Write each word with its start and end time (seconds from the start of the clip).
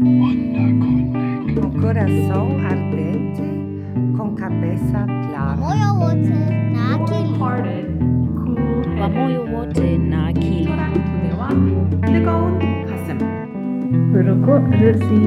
Wunderkundig. 0.00 1.60
Con 1.60 1.80
corazón 1.80 2.64
ardente, 2.66 3.42
con 4.16 4.34
cabeza 4.34 5.04
clara. 5.06 5.56
Moyo 5.56 5.94
wote 5.94 6.30
na 6.72 6.94
akili. 6.96 7.38
Hearted, 7.38 7.86
cool 8.34 8.84
headed. 8.96 9.14
Moyo 9.14 9.44
wote 9.46 9.98
na 9.98 10.26
akili. 10.28 10.72
Ruko 14.14 14.58
rirsi. 14.70 15.20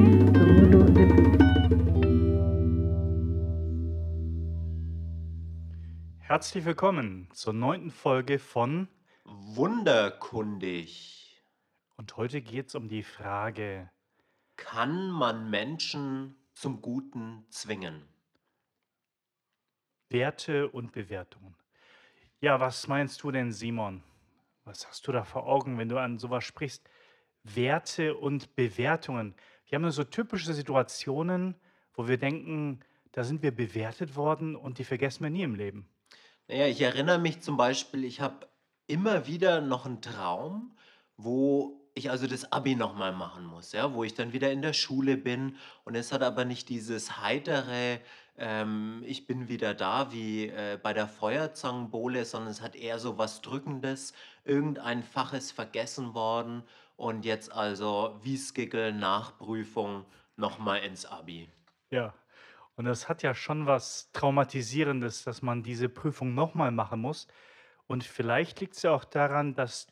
Herzlich 6.18 6.64
willkommen 6.66 7.28
zur 7.32 7.52
neunten 7.54 7.90
Folge 7.90 8.38
von 8.38 8.88
Wunderkundig. 9.24 11.42
Und 11.96 12.16
heute 12.16 12.40
geht 12.42 12.68
es 12.68 12.74
um 12.74 12.88
die 12.88 13.02
Frage, 13.02 13.90
kann 14.58 15.08
man 15.08 15.50
Menschen 15.50 16.34
zum 16.52 16.82
Guten 16.82 17.46
zwingen? 17.48 18.02
Werte 20.10 20.68
und 20.68 20.90
Bewertungen. 20.90 21.54
Ja, 22.40 22.58
was 22.58 22.88
meinst 22.88 23.22
du 23.22 23.30
denn, 23.30 23.52
Simon? 23.52 24.02
Was 24.64 24.86
hast 24.88 25.06
du 25.06 25.12
da 25.12 25.22
vor 25.22 25.46
Augen, 25.46 25.78
wenn 25.78 25.88
du 25.88 25.96
an 25.98 26.18
sowas 26.18 26.44
sprichst? 26.44 26.90
Werte 27.44 28.16
und 28.16 28.56
Bewertungen. 28.56 29.36
Wir 29.66 29.76
haben 29.76 29.84
ja 29.84 29.92
so 29.92 30.02
typische 30.02 30.52
Situationen, 30.52 31.54
wo 31.94 32.08
wir 32.08 32.18
denken, 32.18 32.80
da 33.12 33.22
sind 33.22 33.42
wir 33.42 33.52
bewertet 33.52 34.16
worden 34.16 34.56
und 34.56 34.78
die 34.78 34.84
vergessen 34.84 35.22
wir 35.22 35.30
nie 35.30 35.44
im 35.44 35.54
Leben. 35.54 35.88
Naja, 36.48 36.66
ich 36.66 36.80
erinnere 36.80 37.20
mich 37.20 37.40
zum 37.40 37.56
Beispiel, 37.56 38.04
ich 38.04 38.20
habe 38.20 38.48
immer 38.88 39.28
wieder 39.28 39.60
noch 39.60 39.86
einen 39.86 40.02
Traum, 40.02 40.76
wo 41.16 41.77
ich 41.98 42.10
also 42.10 42.26
das 42.26 42.52
Abi 42.52 42.74
nochmal 42.74 43.12
machen 43.12 43.44
muss, 43.44 43.72
ja, 43.72 43.92
wo 43.92 44.04
ich 44.04 44.14
dann 44.14 44.32
wieder 44.32 44.50
in 44.50 44.62
der 44.62 44.72
Schule 44.72 45.16
bin 45.16 45.56
und 45.84 45.94
es 45.94 46.12
hat 46.12 46.22
aber 46.22 46.44
nicht 46.44 46.68
dieses 46.68 47.20
heitere, 47.20 48.00
ähm, 48.36 49.02
ich 49.06 49.26
bin 49.26 49.48
wieder 49.48 49.74
da 49.74 50.12
wie 50.12 50.46
äh, 50.46 50.78
bei 50.82 50.92
der 50.92 51.08
Feuerzangenbowle, 51.08 52.24
sondern 52.24 52.50
es 52.50 52.62
hat 52.62 52.76
eher 52.76 52.98
so 52.98 53.18
was 53.18 53.42
Drückendes. 53.42 54.14
Irgendein 54.44 55.02
Fach 55.02 55.32
ist 55.32 55.52
vergessen 55.52 56.14
worden 56.14 56.62
und 56.96 57.24
jetzt 57.24 57.52
also 57.52 58.18
Wiesgickel, 58.22 58.92
Nachprüfung 58.92 60.04
nochmal 60.36 60.80
ins 60.80 61.04
Abi. 61.04 61.48
Ja, 61.90 62.14
und 62.76 62.84
das 62.84 63.08
hat 63.08 63.22
ja 63.24 63.34
schon 63.34 63.66
was 63.66 64.10
Traumatisierendes, 64.12 65.24
dass 65.24 65.42
man 65.42 65.64
diese 65.64 65.88
Prüfung 65.88 66.34
nochmal 66.34 66.70
machen 66.70 67.00
muss. 67.00 67.26
Und 67.88 68.04
vielleicht 68.04 68.60
liegt 68.60 68.76
es 68.76 68.82
ja 68.82 68.92
auch 68.92 69.04
daran, 69.04 69.54
dass 69.54 69.88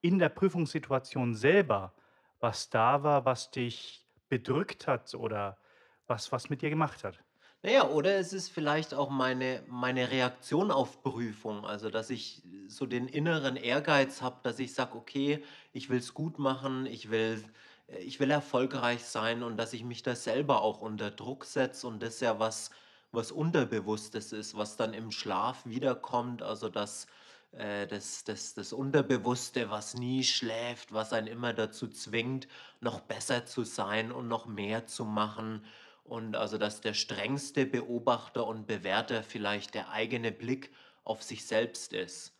in 0.00 0.18
der 0.18 0.28
Prüfungssituation 0.30 1.34
selber 1.34 1.94
was 2.40 2.70
da 2.70 3.02
war, 3.02 3.24
was 3.24 3.50
dich 3.50 4.06
bedrückt 4.28 4.86
hat 4.86 5.14
oder 5.14 5.58
was 6.06 6.30
was 6.32 6.50
mit 6.50 6.62
dir 6.62 6.70
gemacht 6.70 7.04
hat. 7.04 7.24
Naja, 7.62 7.88
oder 7.88 8.16
es 8.18 8.32
ist 8.32 8.50
vielleicht 8.50 8.94
auch 8.94 9.10
meine, 9.10 9.64
meine 9.68 10.10
Reaktion 10.12 10.70
auf 10.70 11.02
Prüfung, 11.02 11.64
also 11.66 11.90
dass 11.90 12.08
ich 12.08 12.42
so 12.68 12.86
den 12.86 13.08
inneren 13.08 13.56
Ehrgeiz 13.56 14.22
habe, 14.22 14.38
dass 14.44 14.60
ich 14.60 14.74
sage, 14.74 14.94
okay, 14.96 15.42
ich 15.72 15.90
will 15.90 15.98
es 15.98 16.14
gut 16.14 16.38
machen, 16.38 16.86
ich 16.86 17.10
will, 17.10 17.42
ich 17.88 18.20
will 18.20 18.30
erfolgreich 18.30 19.04
sein 19.04 19.42
und 19.42 19.56
dass 19.56 19.72
ich 19.72 19.82
mich 19.82 20.04
da 20.04 20.14
selber 20.14 20.62
auch 20.62 20.80
unter 20.80 21.10
Druck 21.10 21.44
setze 21.44 21.88
und 21.88 22.00
das 22.00 22.20
ja 22.20 22.38
was, 22.38 22.70
was 23.10 23.32
Unterbewusstes 23.32 24.32
ist, 24.32 24.56
was 24.56 24.76
dann 24.76 24.94
im 24.94 25.10
Schlaf 25.10 25.66
wiederkommt, 25.66 26.42
also 26.42 26.68
das, 26.68 27.08
äh, 27.52 27.86
das, 27.86 28.24
das, 28.24 28.54
das 28.54 28.72
Unterbewusste, 28.72 29.70
was 29.70 29.94
nie 29.94 30.24
schläft, 30.24 30.92
was 30.92 31.12
einen 31.12 31.26
immer 31.26 31.52
dazu 31.52 31.88
zwingt, 31.88 32.48
noch 32.80 33.00
besser 33.00 33.46
zu 33.46 33.64
sein 33.64 34.12
und 34.12 34.28
noch 34.28 34.46
mehr 34.46 34.86
zu 34.86 35.04
machen. 35.04 35.64
Und 36.04 36.36
also, 36.36 36.58
dass 36.58 36.80
der 36.80 36.94
strengste 36.94 37.66
Beobachter 37.66 38.46
und 38.46 38.66
Bewerter 38.66 39.22
vielleicht 39.22 39.74
der 39.74 39.90
eigene 39.90 40.32
Blick 40.32 40.70
auf 41.04 41.22
sich 41.22 41.46
selbst 41.46 41.92
ist. 41.92 42.34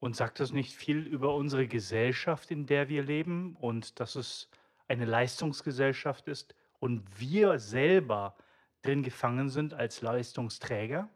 Und 0.00 0.16
sagt 0.16 0.40
das 0.40 0.52
nicht 0.52 0.74
viel 0.74 0.98
über 1.06 1.34
unsere 1.34 1.66
Gesellschaft, 1.66 2.50
in 2.50 2.66
der 2.66 2.88
wir 2.88 3.02
leben 3.02 3.56
und 3.60 3.98
dass 3.98 4.14
es 4.14 4.48
eine 4.88 5.04
Leistungsgesellschaft 5.04 6.28
ist 6.28 6.54
und 6.78 7.02
wir 7.18 7.58
selber 7.58 8.36
drin 8.82 9.02
gefangen 9.02 9.48
sind 9.48 9.74
als 9.74 10.02
Leistungsträger? 10.02 11.08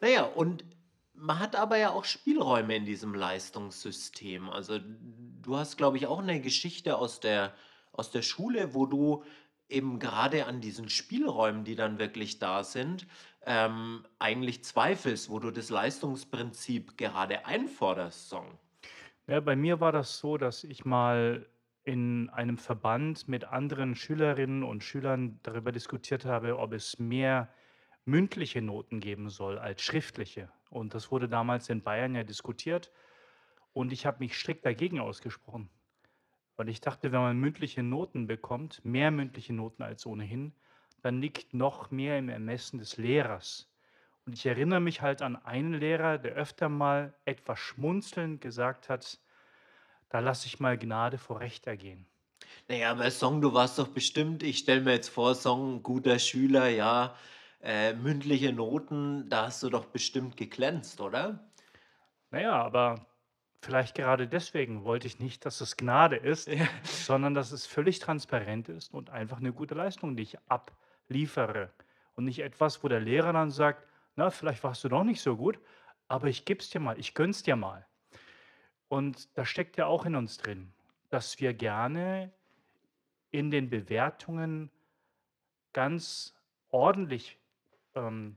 Naja, 0.00 0.24
und 0.24 0.64
man 1.14 1.38
hat 1.38 1.56
aber 1.56 1.76
ja 1.76 1.90
auch 1.90 2.04
Spielräume 2.04 2.76
in 2.76 2.84
diesem 2.84 3.14
Leistungssystem. 3.14 4.48
Also 4.48 4.78
du 5.42 5.56
hast, 5.56 5.76
glaube 5.76 5.96
ich, 5.96 6.06
auch 6.06 6.20
eine 6.20 6.40
Geschichte 6.40 6.96
aus 6.96 7.20
der, 7.20 7.54
aus 7.92 8.10
der 8.10 8.22
Schule, 8.22 8.74
wo 8.74 8.86
du 8.86 9.24
eben 9.68 9.98
gerade 9.98 10.46
an 10.46 10.60
diesen 10.60 10.88
Spielräumen, 10.88 11.64
die 11.64 11.76
dann 11.76 11.98
wirklich 11.98 12.38
da 12.38 12.62
sind, 12.64 13.06
ähm, 13.44 14.04
eigentlich 14.18 14.64
zweifelst, 14.64 15.30
wo 15.30 15.38
du 15.38 15.50
das 15.50 15.70
Leistungsprinzip 15.70 16.96
gerade 16.96 17.46
einforderst, 17.46 18.28
Song. 18.28 18.58
Ja, 19.26 19.40
bei 19.40 19.56
mir 19.56 19.80
war 19.80 19.92
das 19.92 20.18
so, 20.18 20.36
dass 20.36 20.64
ich 20.64 20.84
mal 20.84 21.46
in 21.84 22.30
einem 22.30 22.58
Verband 22.58 23.28
mit 23.28 23.44
anderen 23.44 23.96
Schülerinnen 23.96 24.62
und 24.62 24.84
Schülern 24.84 25.40
darüber 25.42 25.72
diskutiert 25.72 26.24
habe, 26.24 26.58
ob 26.58 26.72
es 26.72 26.98
mehr 26.98 27.48
mündliche 28.04 28.62
Noten 28.62 29.00
geben 29.00 29.30
soll 29.30 29.58
als 29.58 29.82
schriftliche. 29.82 30.48
Und 30.72 30.94
das 30.94 31.10
wurde 31.10 31.28
damals 31.28 31.68
in 31.68 31.82
Bayern 31.82 32.14
ja 32.14 32.24
diskutiert. 32.24 32.90
Und 33.72 33.92
ich 33.92 34.06
habe 34.06 34.18
mich 34.20 34.36
strikt 34.36 34.64
dagegen 34.64 35.00
ausgesprochen. 35.00 35.68
Weil 36.56 36.68
ich 36.68 36.80
dachte, 36.80 37.12
wenn 37.12 37.20
man 37.20 37.38
mündliche 37.38 37.82
Noten 37.82 38.26
bekommt, 38.26 38.84
mehr 38.84 39.10
mündliche 39.10 39.52
Noten 39.52 39.82
als 39.82 40.06
ohnehin, 40.06 40.54
dann 41.02 41.20
liegt 41.20 41.54
noch 41.54 41.90
mehr 41.90 42.18
im 42.18 42.28
Ermessen 42.28 42.78
des 42.78 42.96
Lehrers. 42.96 43.68
Und 44.24 44.34
ich 44.34 44.46
erinnere 44.46 44.80
mich 44.80 45.02
halt 45.02 45.20
an 45.20 45.36
einen 45.36 45.74
Lehrer, 45.74 46.18
der 46.18 46.32
öfter 46.32 46.68
mal 46.68 47.14
etwas 47.24 47.58
schmunzelnd 47.58 48.40
gesagt 48.40 48.88
hat, 48.88 49.18
da 50.08 50.20
lasse 50.20 50.46
ich 50.46 50.60
mal 50.60 50.78
Gnade 50.78 51.18
vor 51.18 51.40
Recht 51.40 51.66
ergehen. 51.66 52.06
Naja, 52.68 52.92
aber 52.92 53.10
Song, 53.10 53.40
du 53.40 53.52
warst 53.52 53.78
doch 53.78 53.88
bestimmt, 53.88 54.42
ich 54.42 54.58
stelle 54.58 54.82
mir 54.82 54.92
jetzt 54.92 55.08
vor, 55.08 55.34
Song, 55.34 55.82
guter 55.82 56.18
Schüler, 56.18 56.68
ja, 56.68 57.16
äh, 57.62 57.94
mündliche 57.94 58.52
Noten, 58.52 59.28
da 59.28 59.46
hast 59.46 59.62
du 59.62 59.70
doch 59.70 59.86
bestimmt 59.86 60.36
geglänzt, 60.36 61.00
oder? 61.00 61.38
Naja, 62.30 62.52
aber 62.52 63.06
vielleicht 63.60 63.94
gerade 63.94 64.26
deswegen 64.26 64.84
wollte 64.84 65.06
ich 65.06 65.20
nicht, 65.20 65.46
dass 65.46 65.60
es 65.60 65.76
Gnade 65.76 66.16
ist, 66.16 66.50
sondern 66.84 67.34
dass 67.34 67.52
es 67.52 67.66
völlig 67.66 68.00
transparent 68.00 68.68
ist 68.68 68.92
und 68.92 69.10
einfach 69.10 69.38
eine 69.38 69.52
gute 69.52 69.74
Leistung, 69.74 70.16
die 70.16 70.24
ich 70.24 70.38
abliefere. 70.48 71.72
Und 72.14 72.24
nicht 72.24 72.40
etwas, 72.40 72.82
wo 72.82 72.88
der 72.88 73.00
Lehrer 73.00 73.32
dann 73.32 73.50
sagt, 73.50 73.86
na, 74.16 74.30
vielleicht 74.30 74.64
warst 74.64 74.82
du 74.84 74.88
doch 74.88 75.04
nicht 75.04 75.22
so 75.22 75.36
gut, 75.36 75.58
aber 76.08 76.26
ich 76.26 76.44
gebe 76.44 76.60
es 76.60 76.68
dir 76.68 76.80
mal, 76.80 76.98
ich 76.98 77.14
gönn's 77.14 77.42
dir 77.42 77.56
mal. 77.56 77.86
Und 78.88 79.28
das 79.38 79.48
steckt 79.48 79.78
ja 79.78 79.86
auch 79.86 80.04
in 80.04 80.16
uns 80.16 80.36
drin, 80.36 80.72
dass 81.08 81.40
wir 81.40 81.54
gerne 81.54 82.32
in 83.30 83.50
den 83.50 83.70
Bewertungen 83.70 84.70
ganz 85.72 86.34
ordentlich 86.68 87.38
ähm, 87.94 88.36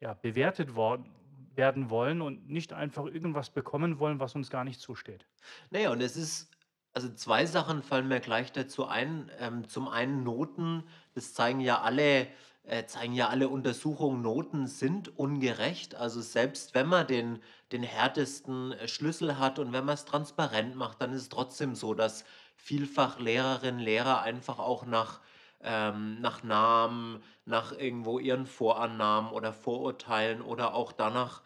ja, 0.00 0.14
bewertet 0.14 0.74
worden, 0.74 1.10
werden 1.54 1.90
wollen 1.90 2.20
und 2.20 2.48
nicht 2.48 2.72
einfach 2.72 3.06
irgendwas 3.06 3.50
bekommen 3.50 3.98
wollen, 3.98 4.20
was 4.20 4.34
uns 4.34 4.50
gar 4.50 4.64
nicht 4.64 4.80
zusteht. 4.80 5.26
Naja, 5.70 5.90
und 5.90 6.00
es 6.00 6.16
ist, 6.16 6.50
also 6.92 7.12
zwei 7.14 7.46
Sachen 7.46 7.82
fallen 7.82 8.08
mir 8.08 8.20
gleich 8.20 8.52
dazu 8.52 8.86
ein. 8.86 9.30
Ähm, 9.38 9.68
zum 9.68 9.88
einen 9.88 10.24
Noten, 10.24 10.84
das 11.14 11.34
zeigen 11.34 11.60
ja 11.60 11.80
alle, 11.80 12.28
äh, 12.64 12.86
zeigen 12.86 13.14
ja 13.14 13.28
alle 13.28 13.48
Untersuchungen, 13.48 14.22
Noten 14.22 14.66
sind 14.66 15.16
ungerecht. 15.16 15.94
Also 15.94 16.20
selbst 16.20 16.74
wenn 16.74 16.88
man 16.88 17.06
den, 17.06 17.40
den 17.72 17.82
härtesten 17.82 18.72
äh, 18.72 18.88
Schlüssel 18.88 19.38
hat 19.38 19.58
und 19.58 19.72
wenn 19.72 19.84
man 19.84 19.94
es 19.94 20.04
transparent 20.04 20.74
macht, 20.76 21.00
dann 21.00 21.12
ist 21.12 21.22
es 21.22 21.28
trotzdem 21.28 21.74
so, 21.74 21.94
dass 21.94 22.24
vielfach 22.56 23.18
Lehrerinnen, 23.20 23.80
Lehrer 23.80 24.22
einfach 24.22 24.58
auch 24.58 24.86
nach, 24.86 25.20
ähm, 25.64 26.20
nach 26.20 26.42
Namen, 26.42 27.22
nach 27.44 27.72
irgendwo 27.72 28.18
ihren 28.18 28.46
Vorannahmen 28.46 29.32
oder 29.32 29.52
Vorurteilen 29.52 30.40
oder 30.42 30.74
auch 30.74 30.92
danach 30.92 31.42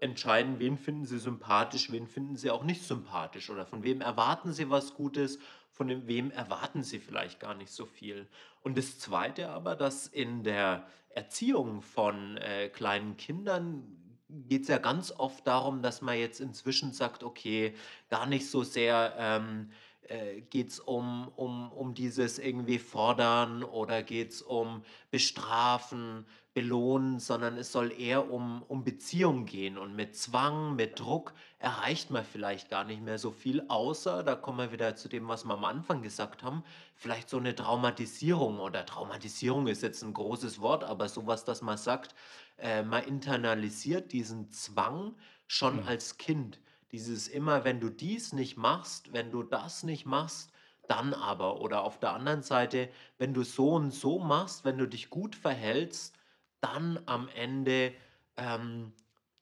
entscheiden, 0.00 0.58
wen 0.58 0.78
finden 0.78 1.06
sie 1.06 1.18
sympathisch, 1.18 1.90
wen 1.90 2.06
finden 2.06 2.36
sie 2.36 2.50
auch 2.50 2.62
nicht 2.62 2.84
sympathisch 2.84 3.50
oder 3.50 3.66
von 3.66 3.82
wem 3.82 4.00
erwarten 4.00 4.52
sie 4.52 4.70
was 4.70 4.94
Gutes, 4.94 5.38
von 5.72 5.88
dem, 5.88 6.06
wem 6.06 6.30
erwarten 6.30 6.82
sie 6.82 7.00
vielleicht 7.00 7.40
gar 7.40 7.54
nicht 7.54 7.72
so 7.72 7.86
viel. 7.86 8.28
Und 8.62 8.78
das 8.78 8.98
Zweite 8.98 9.48
aber, 9.48 9.74
dass 9.74 10.06
in 10.06 10.44
der 10.44 10.86
Erziehung 11.10 11.82
von 11.82 12.36
äh, 12.36 12.68
kleinen 12.68 13.16
Kindern 13.16 13.98
geht 14.28 14.62
es 14.62 14.68
ja 14.68 14.78
ganz 14.78 15.12
oft 15.12 15.46
darum, 15.46 15.82
dass 15.82 16.00
man 16.00 16.18
jetzt 16.18 16.40
inzwischen 16.40 16.92
sagt, 16.92 17.22
okay, 17.22 17.74
gar 18.08 18.26
nicht 18.26 18.48
so 18.48 18.62
sehr, 18.62 19.14
ähm, 19.18 19.70
äh, 20.08 20.40
geht 20.42 20.68
es 20.70 20.80
um, 20.80 21.28
um, 21.36 21.70
um 21.72 21.94
dieses 21.94 22.38
irgendwie 22.38 22.78
Fordern 22.78 23.62
oder 23.64 24.02
geht 24.02 24.30
es 24.32 24.42
um 24.42 24.82
Bestrafen, 25.10 26.26
Belohnen, 26.54 27.18
sondern 27.18 27.56
es 27.56 27.72
soll 27.72 27.92
eher 27.98 28.30
um, 28.30 28.62
um 28.68 28.84
Beziehung 28.84 29.46
gehen. 29.46 29.78
Und 29.78 29.96
mit 29.96 30.14
Zwang, 30.16 30.76
mit 30.76 31.00
Druck 31.00 31.32
erreicht 31.58 32.10
man 32.10 32.24
vielleicht 32.24 32.68
gar 32.68 32.84
nicht 32.84 33.00
mehr 33.02 33.18
so 33.18 33.30
viel, 33.30 33.64
außer, 33.68 34.22
da 34.22 34.34
kommen 34.34 34.58
wir 34.58 34.72
wieder 34.72 34.94
zu 34.96 35.08
dem, 35.08 35.28
was 35.28 35.44
wir 35.44 35.54
am 35.54 35.64
Anfang 35.64 36.02
gesagt 36.02 36.42
haben, 36.42 36.62
vielleicht 36.94 37.30
so 37.30 37.38
eine 37.38 37.54
Traumatisierung 37.54 38.58
oder 38.60 38.84
Traumatisierung 38.84 39.66
ist 39.66 39.82
jetzt 39.82 40.02
ein 40.02 40.12
großes 40.12 40.60
Wort, 40.60 40.84
aber 40.84 41.08
sowas, 41.08 41.44
dass 41.46 41.62
man 41.62 41.78
sagt, 41.78 42.14
äh, 42.58 42.82
man 42.82 43.04
internalisiert 43.04 44.12
diesen 44.12 44.50
Zwang 44.50 45.14
schon 45.46 45.76
Mhm. 45.76 45.88
als 45.88 46.18
Kind. 46.18 46.60
Dieses 46.92 47.28
immer, 47.28 47.64
wenn 47.64 47.80
du 47.80 47.88
dies 47.88 48.32
nicht 48.32 48.56
machst, 48.56 49.12
wenn 49.12 49.30
du 49.30 49.42
das 49.42 49.82
nicht 49.82 50.04
machst, 50.04 50.52
dann 50.88 51.14
aber. 51.14 51.60
Oder 51.60 51.82
auf 51.82 51.98
der 51.98 52.12
anderen 52.12 52.42
Seite, 52.42 52.90
wenn 53.18 53.32
du 53.32 53.42
so 53.44 53.74
und 53.74 53.92
so 53.92 54.18
machst, 54.18 54.64
wenn 54.64 54.78
du 54.78 54.86
dich 54.86 55.08
gut 55.10 55.34
verhältst, 55.34 56.18
dann 56.60 57.00
am 57.06 57.28
Ende, 57.28 57.94
ähm, 58.36 58.92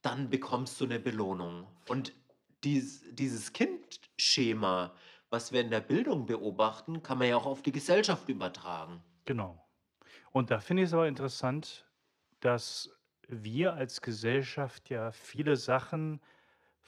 dann 0.03 0.31
bekommst 0.31 0.81
du 0.81 0.85
eine 0.85 1.01
Belohnung. 1.01 1.67
Und 1.89 2.13
dies, 2.63 3.05
dieses 3.13 3.53
Kindschema, 3.53 4.95
was 5.29 5.53
wir 5.53 5.61
in 5.61 5.71
der 5.71 5.81
Bildung 5.81 6.27
beobachten, 6.27 7.03
kann 7.03 7.19
man 7.19 7.29
ja 7.29 7.37
auch 7.37 7.47
auf 7.47 7.63
die 7.63 7.73
Gesellschaft 7.73 8.29
übertragen. 8.29 9.03
Genau. 9.25 9.67
Und 10.33 10.51
da 10.51 10.61
finde 10.61 10.83
ich 10.83 10.89
es 10.89 10.95
aber 10.95 11.09
interessant, 11.09 11.87
dass 12.41 12.91
wir 13.29 13.75
als 13.75 14.01
Gesellschaft 14.01 14.91
ja 14.91 15.13
viele 15.13 15.57
Sachen 15.57 16.21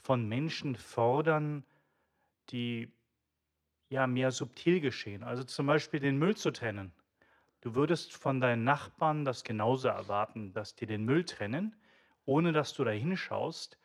von 0.02 0.28
Menschen 0.28 0.76
fordern, 0.76 1.64
die 2.50 2.92
ja 3.88 4.06
mehr 4.06 4.30
subtil 4.32 4.80
geschehen. 4.80 5.22
Also 5.22 5.44
zum 5.44 5.66
Beispiel 5.66 6.00
den 6.00 6.18
Müll 6.18 6.36
zu 6.36 6.50
trennen. 6.50 6.92
Du 7.60 7.74
würdest 7.74 8.16
von 8.16 8.40
deinen 8.40 8.64
Nachbarn 8.64 9.24
das 9.24 9.44
genauso 9.44 9.88
erwarten, 9.88 10.52
dass 10.52 10.74
die 10.74 10.86
den 10.86 11.04
Müll 11.04 11.24
trennen, 11.24 11.76
ohne 12.24 12.52
dass 12.52 12.74
du 12.74 12.84
da 12.84 12.90
hinschaust. 12.90 13.78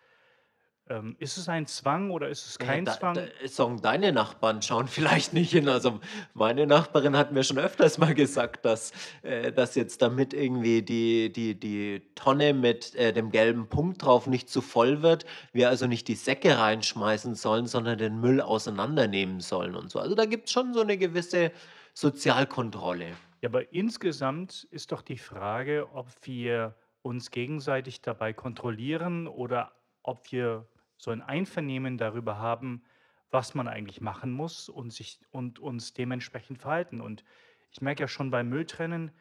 Ähm, 0.89 1.15
ist 1.19 1.37
es 1.37 1.49
ein 1.49 1.65
Zwang 1.65 2.11
oder 2.11 2.29
ist 2.29 2.45
es 2.45 2.57
Ja, 2.59 2.65
kein 2.65 2.85
da, 2.85 2.93
Zwang? 2.93 3.15
da, 3.15 3.47
sagen 3.47 3.81
deine 3.81 4.11
Nachbarn 4.11 4.61
schauen 4.61 4.87
vielleicht 4.87 5.33
nicht 5.33 5.51
hin. 5.51 5.67
Also 5.67 5.99
meine 6.33 6.65
Nachbarin 6.65 7.17
hat 7.17 7.31
mir 7.31 7.43
schon 7.43 7.57
öfters 7.57 7.97
mal 7.97 8.13
gesagt, 8.13 8.63
dass, 8.65 8.91
äh, 9.21 9.51
dass 9.51 9.75
jetzt 9.75 10.01
damit 10.01 10.33
irgendwie 10.33 10.81
die, 10.81 11.31
die, 11.31 11.59
die 11.59 12.01
Tonne 12.15 12.53
mit 12.53 12.95
äh, 12.95 13.11
dem 13.11 13.31
gelben 13.31 13.67
Punkt 13.67 14.03
drauf 14.03 14.27
nicht 14.27 14.49
zu 14.49 14.61
voll 14.61 15.01
wird, 15.01 15.25
wir 15.51 15.69
also 15.69 15.87
nicht 15.87 16.07
die 16.07 16.15
Säcke 16.15 16.57
reinschmeißen 16.57 17.35
sollen, 17.35 17.67
sondern 17.67 17.97
den 17.97 18.19
Müll 18.19 18.41
auseinandernehmen 18.41 19.41
sollen 19.41 19.75
und 19.75 19.91
so. 19.91 19.99
Also 19.99 20.15
da 20.15 20.25
gibt 20.25 20.45
es 20.45 20.51
schon 20.51 20.73
so 20.73 20.81
eine 20.81 20.97
gewisse 20.97 21.51
Sozialkontrolle. 21.93 23.09
Ja, 23.41 23.49
aber 23.49 23.73
insgesamt 23.73 24.67
ist 24.71 24.91
doch 24.91 25.01
die 25.01 25.17
Frage, 25.17 25.87
ob 25.93 26.07
wir 26.23 26.75
uns 27.01 27.31
gegenseitig 27.31 28.01
dabei 28.01 28.33
kontrollieren 28.33 29.27
oder 29.27 29.71
ob 30.03 30.31
wir 30.31 30.67
so 30.97 31.11
ein 31.11 31.21
Einvernehmen 31.21 31.97
darüber 31.97 32.37
haben, 32.37 32.83
was 33.29 33.55
man 33.55 33.67
eigentlich 33.67 34.01
machen 34.01 34.31
muss 34.31 34.69
und 34.69 34.91
sich 34.91 35.19
und 35.31 35.59
uns 35.59 35.93
dementsprechend 35.93 36.59
verhalten. 36.59 37.01
Und 37.01 37.23
ich 37.71 37.81
merke 37.81 38.03
ja 38.03 38.07
schon 38.07 38.31
beim 38.31 38.49
Mülltrennen, 38.49 39.11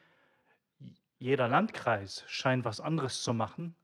jeder 1.19 1.49
Landkreis 1.49 2.25
scheint 2.26 2.64
was 2.64 2.81
anderes 2.81 3.23
zu 3.23 3.34
machen. 3.34 3.75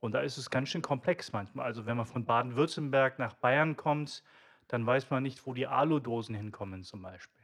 Und 0.00 0.12
da 0.12 0.20
ist 0.20 0.38
es 0.38 0.50
ganz 0.50 0.70
schön 0.70 0.82
komplex 0.82 1.32
manchmal. 1.32 1.66
Also 1.66 1.86
wenn 1.86 1.96
man 1.96 2.06
von 2.06 2.24
Baden-Württemberg 2.24 3.18
nach 3.18 3.34
Bayern 3.34 3.76
kommt, 3.76 4.22
dann 4.68 4.86
weiß 4.86 5.10
man 5.10 5.22
nicht, 5.22 5.46
wo 5.46 5.52
die 5.52 5.66
Aludosen 5.66 6.34
hinkommen 6.34 6.84
zum 6.84 7.02
Beispiel. 7.02 7.40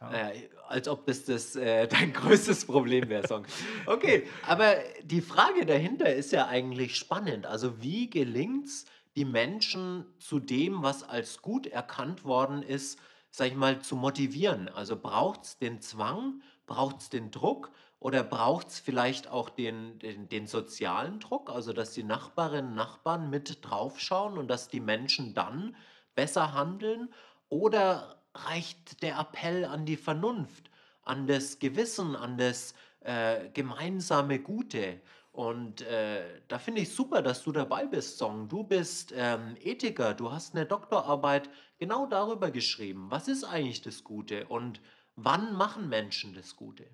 Ja. 0.00 0.28
Äh, 0.30 0.48
als 0.68 0.88
ob 0.88 1.06
das, 1.06 1.24
das 1.24 1.56
äh, 1.56 1.88
dein 1.88 2.12
größtes 2.12 2.66
Problem 2.66 3.08
wäre, 3.08 3.26
Song. 3.26 3.44
Okay, 3.86 4.28
aber 4.46 4.76
die 5.02 5.20
Frage 5.20 5.66
dahinter 5.66 6.12
ist 6.14 6.32
ja 6.32 6.46
eigentlich 6.46 6.96
spannend. 6.96 7.46
Also 7.46 7.82
wie 7.82 8.08
gelingt 8.08 8.66
es, 8.66 8.86
die 9.16 9.24
Menschen 9.24 10.04
zu 10.18 10.38
dem, 10.38 10.82
was 10.82 11.02
als 11.02 11.42
gut 11.42 11.66
erkannt 11.66 12.24
worden 12.24 12.62
ist, 12.62 12.98
sag 13.30 13.48
ich 13.48 13.54
mal, 13.54 13.80
zu 13.80 13.96
motivieren? 13.96 14.68
Also 14.68 14.96
braucht 14.96 15.44
es 15.44 15.58
den 15.58 15.80
Zwang, 15.80 16.42
braucht 16.66 17.00
es 17.00 17.08
den 17.10 17.30
Druck 17.30 17.72
oder 17.98 18.22
braucht 18.22 18.68
es 18.68 18.78
vielleicht 18.78 19.28
auch 19.28 19.48
den, 19.48 19.98
den, 19.98 20.28
den 20.28 20.46
sozialen 20.46 21.18
Druck, 21.18 21.50
also 21.50 21.72
dass 21.72 21.92
die 21.92 22.04
Nachbarinnen 22.04 22.72
und 22.72 22.76
Nachbarn 22.76 23.30
mit 23.30 23.64
draufschauen 23.64 24.36
und 24.36 24.48
dass 24.48 24.68
die 24.68 24.80
Menschen 24.80 25.34
dann 25.34 25.76
besser 26.14 26.52
handeln? 26.52 27.12
Oder 27.48 28.22
reicht 28.34 29.02
der 29.02 29.18
Appell 29.18 29.64
an 29.64 29.86
die 29.86 29.96
Vernunft, 29.96 30.70
an 31.02 31.26
das 31.26 31.58
Gewissen, 31.58 32.16
an 32.16 32.36
das 32.36 32.74
äh, 33.00 33.48
gemeinsame 33.50 34.40
Gute? 34.40 35.00
Und 35.36 35.82
äh, 35.82 36.40
da 36.48 36.58
finde 36.58 36.80
ich 36.80 36.94
super, 36.94 37.20
dass 37.20 37.42
du 37.42 37.52
dabei 37.52 37.84
bist, 37.84 38.16
Song. 38.16 38.48
Du 38.48 38.64
bist 38.64 39.12
ähm, 39.14 39.54
Ethiker, 39.60 40.14
du 40.14 40.32
hast 40.32 40.56
eine 40.56 40.64
Doktorarbeit 40.64 41.50
genau 41.78 42.06
darüber 42.06 42.50
geschrieben. 42.50 43.10
Was 43.10 43.28
ist 43.28 43.44
eigentlich 43.44 43.82
das 43.82 44.02
Gute 44.02 44.46
und 44.46 44.80
wann 45.14 45.52
machen 45.54 45.90
Menschen 45.90 46.32
das 46.32 46.56
Gute? 46.56 46.86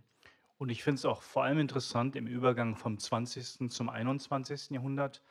Und 0.59 0.71
ich 0.71 0.83
finde 0.83 0.97
es 0.97 1.05
auch 1.05 1.23
vor 1.23 1.45
allem 1.45 1.61
interessant 1.61 2.17
im 2.17 2.27
Übergang 2.27 2.75
vom 2.75 2.99
20. 2.99 3.71
zum 3.71 3.89
21. 3.89 4.71
Jahrhundert, 4.71 5.23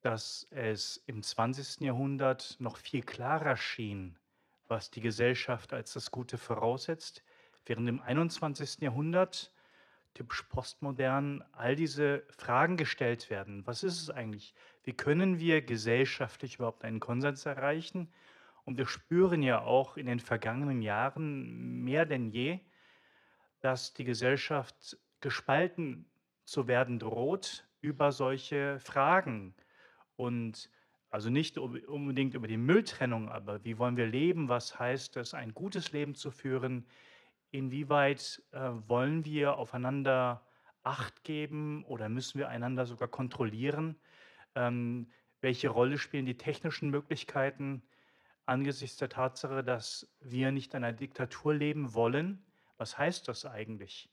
dass 0.00 0.48
es 0.50 1.00
im 1.06 1.22
20. 1.22 1.82
Jahrhundert 1.82 2.56
noch 2.58 2.76
viel 2.76 3.02
klarer 3.02 3.56
schien, 3.56 4.18
was 4.66 4.90
die 4.90 5.00
Gesellschaft 5.00 5.72
als 5.72 5.92
das 5.92 6.10
Gute 6.10 6.38
voraussetzt, 6.38 7.22
während 7.66 7.88
im 7.88 8.00
21. 8.00 8.80
Jahrhundert, 8.80 9.52
typisch 10.14 10.42
postmodern, 10.44 11.44
all 11.52 11.76
diese 11.76 12.24
Fragen 12.30 12.76
gestellt 12.76 13.30
werden. 13.30 13.66
Was 13.66 13.82
ist 13.82 14.00
es 14.00 14.10
eigentlich? 14.10 14.54
Wie 14.82 14.92
können 14.92 15.38
wir 15.38 15.62
gesellschaftlich 15.62 16.56
überhaupt 16.56 16.84
einen 16.84 17.00
Konsens 17.00 17.46
erreichen? 17.46 18.12
Und 18.64 18.78
wir 18.78 18.86
spüren 18.86 19.42
ja 19.42 19.62
auch 19.62 19.96
in 19.96 20.06
den 20.06 20.20
vergangenen 20.20 20.82
Jahren 20.82 21.82
mehr 21.82 22.06
denn 22.06 22.30
je, 22.30 22.60
dass 23.60 23.94
die 23.94 24.04
Gesellschaft 24.04 24.98
gespalten 25.20 26.10
zu 26.44 26.66
werden 26.66 26.98
droht 26.98 27.68
über 27.80 28.12
solche 28.12 28.78
Fragen. 28.80 29.54
Und 30.16 30.70
also 31.10 31.30
nicht 31.30 31.58
un- 31.58 31.84
unbedingt 31.84 32.34
über 32.34 32.46
die 32.48 32.56
Mülltrennung, 32.56 33.28
aber 33.28 33.64
wie 33.64 33.78
wollen 33.78 33.96
wir 33.96 34.06
leben? 34.06 34.48
Was 34.48 34.78
heißt 34.78 35.16
es, 35.16 35.34
ein 35.34 35.54
gutes 35.54 35.92
Leben 35.92 36.14
zu 36.14 36.30
führen? 36.30 36.86
Inwieweit 37.50 38.42
äh, 38.52 38.70
wollen 38.86 39.24
wir 39.24 39.56
aufeinander 39.56 40.46
Acht 40.82 41.24
geben 41.24 41.84
oder 41.84 42.08
müssen 42.08 42.38
wir 42.38 42.48
einander 42.48 42.86
sogar 42.86 43.08
kontrollieren? 43.08 43.96
Ähm, 44.54 45.10
welche 45.40 45.68
Rolle 45.68 45.98
spielen 45.98 46.26
die 46.26 46.36
technischen 46.36 46.90
Möglichkeiten 46.90 47.82
angesichts 48.46 48.96
der 48.96 49.08
Tatsache, 49.08 49.62
dass 49.62 50.08
wir 50.20 50.52
nicht 50.52 50.72
in 50.74 50.84
einer 50.84 50.92
Diktatur 50.92 51.54
leben 51.54 51.94
wollen? 51.94 52.44
Was 52.78 52.96
heißt 52.96 53.28
das 53.28 53.44
eigentlich? 53.44 54.10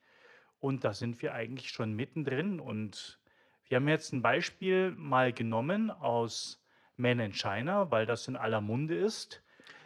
Und 0.59 0.83
da 0.83 0.93
sind 0.93 1.21
wir 1.21 1.33
eigentlich 1.33 1.69
schon 1.69 1.93
mittendrin. 1.93 2.59
Und 2.59 3.19
wir 3.67 3.77
haben 3.77 3.87
jetzt 3.87 4.13
ein 4.13 4.21
Beispiel 4.21 4.91
mal 4.91 5.31
genommen 5.31 5.91
aus 5.91 6.61
Man 6.97 7.19
in 7.19 7.33
China, 7.33 7.91
weil 7.91 8.05
das 8.05 8.27
in 8.27 8.35
aller 8.35 8.61
Munde 8.61 8.95
ist. 8.95 9.41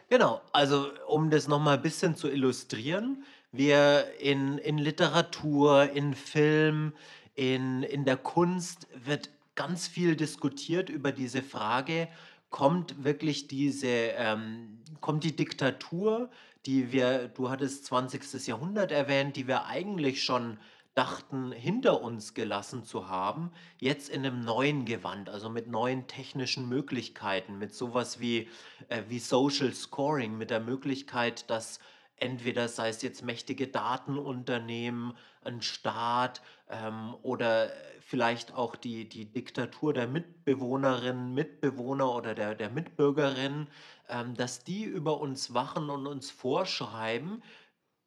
Genau, 0.08 0.42
also 0.52 0.92
um 1.06 1.30
das 1.30 1.48
nochmal 1.48 1.76
ein 1.76 1.82
bisschen 1.82 2.16
zu 2.16 2.28
illustrieren, 2.28 3.24
wir 3.52 4.06
in, 4.18 4.58
in 4.58 4.78
Literatur, 4.78 5.90
in 5.90 6.14
Film, 6.14 6.94
in, 7.34 7.82
in 7.82 8.04
der 8.04 8.16
Kunst 8.16 8.88
wird 9.04 9.30
ganz 9.54 9.86
viel 9.86 10.16
diskutiert 10.16 10.88
über 10.88 11.12
diese 11.12 11.42
Frage, 11.42 12.08
kommt 12.50 13.04
wirklich 13.04 13.48
diese, 13.48 13.88
ähm, 13.88 14.78
kommt 15.00 15.24
die 15.24 15.36
Diktatur, 15.36 16.30
die 16.66 16.92
wir, 16.92 17.28
du 17.28 17.50
hattest 17.50 17.86
20. 17.86 18.46
Jahrhundert 18.46 18.92
erwähnt, 18.92 19.36
die 19.36 19.48
wir 19.48 19.66
eigentlich 19.66 20.22
schon 20.22 20.58
dachten, 20.94 21.52
hinter 21.52 22.02
uns 22.02 22.34
gelassen 22.34 22.84
zu 22.84 23.08
haben, 23.08 23.50
jetzt 23.78 24.10
in 24.10 24.26
einem 24.26 24.40
neuen 24.44 24.84
Gewand, 24.84 25.30
also 25.30 25.48
mit 25.48 25.66
neuen 25.66 26.06
technischen 26.06 26.68
Möglichkeiten, 26.68 27.58
mit 27.58 27.74
sowas 27.74 28.20
wie, 28.20 28.48
äh, 28.88 29.02
wie 29.08 29.18
Social 29.18 29.72
Scoring, 29.72 30.36
mit 30.36 30.50
der 30.50 30.60
Möglichkeit, 30.60 31.48
dass 31.48 31.80
entweder 32.22 32.68
sei 32.68 32.88
es 32.88 33.02
jetzt 33.02 33.22
mächtige 33.22 33.68
Datenunternehmen, 33.68 35.14
ein 35.44 35.60
Staat 35.60 36.40
ähm, 36.70 37.14
oder 37.22 37.70
vielleicht 38.00 38.54
auch 38.54 38.76
die, 38.76 39.08
die 39.08 39.24
Diktatur 39.24 39.92
der 39.92 40.06
Mitbewohnerinnen, 40.06 41.34
Mitbewohner 41.34 42.14
oder 42.14 42.34
der, 42.34 42.54
der 42.54 42.70
Mitbürgerinnen, 42.70 43.68
ähm, 44.08 44.34
dass 44.34 44.62
die 44.64 44.84
über 44.84 45.20
uns 45.20 45.52
wachen 45.52 45.90
und 45.90 46.06
uns 46.06 46.30
vorschreiben, 46.30 47.42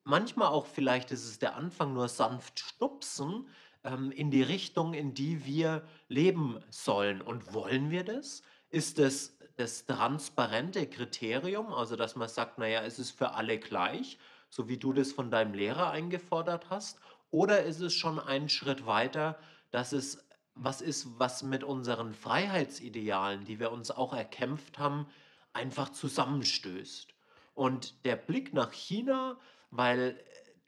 manchmal 0.03 0.47
auch 0.47 0.65
vielleicht 0.65 1.11
ist 1.11 1.25
es 1.25 1.39
der 1.39 1.55
Anfang 1.55 1.93
nur 1.93 2.07
sanft 2.07 2.59
stupsen 2.59 3.47
ähm, 3.83 4.11
in 4.11 4.31
die 4.31 4.43
Richtung, 4.43 4.93
in 4.93 5.13
die 5.13 5.45
wir 5.45 5.83
leben 6.07 6.59
sollen. 6.69 7.21
Und 7.21 7.53
wollen 7.53 7.91
wir 7.91 8.05
das? 8.05 8.43
Ist 8.69 8.99
es 8.99 9.34
das 9.57 9.85
transparente 9.85 10.87
Kriterium, 10.87 11.73
also 11.73 11.95
dass 11.95 12.15
man 12.15 12.27
sagt, 12.27 12.57
naja, 12.57 12.81
es 12.83 12.99
ist 12.99 13.11
für 13.11 13.31
alle 13.31 13.57
gleich, 13.57 14.17
so 14.49 14.67
wie 14.67 14.77
du 14.77 14.93
das 14.93 15.11
von 15.11 15.31
deinem 15.31 15.53
Lehrer 15.53 15.91
eingefordert 15.91 16.69
hast? 16.69 16.99
Oder 17.31 17.63
ist 17.63 17.79
es 17.79 17.93
schon 17.93 18.19
einen 18.19 18.49
Schritt 18.49 18.85
weiter, 18.85 19.37
dass 19.71 19.91
es 19.91 20.25
was 20.55 20.79
ist, 20.81 21.19
was 21.19 21.43
mit 21.43 21.65
unseren 21.65 22.13
Freiheitsidealen, 22.13 23.43
die 23.43 23.59
wir 23.59 23.71
uns 23.71 23.91
auch 23.91 24.13
erkämpft 24.13 24.79
haben, 24.79 25.05
einfach 25.51 25.89
zusammenstößt? 25.89 27.13
Und 27.53 28.05
der 28.05 28.15
Blick 28.15 28.53
nach 28.53 28.71
China, 28.71 29.37
weil 29.71 30.17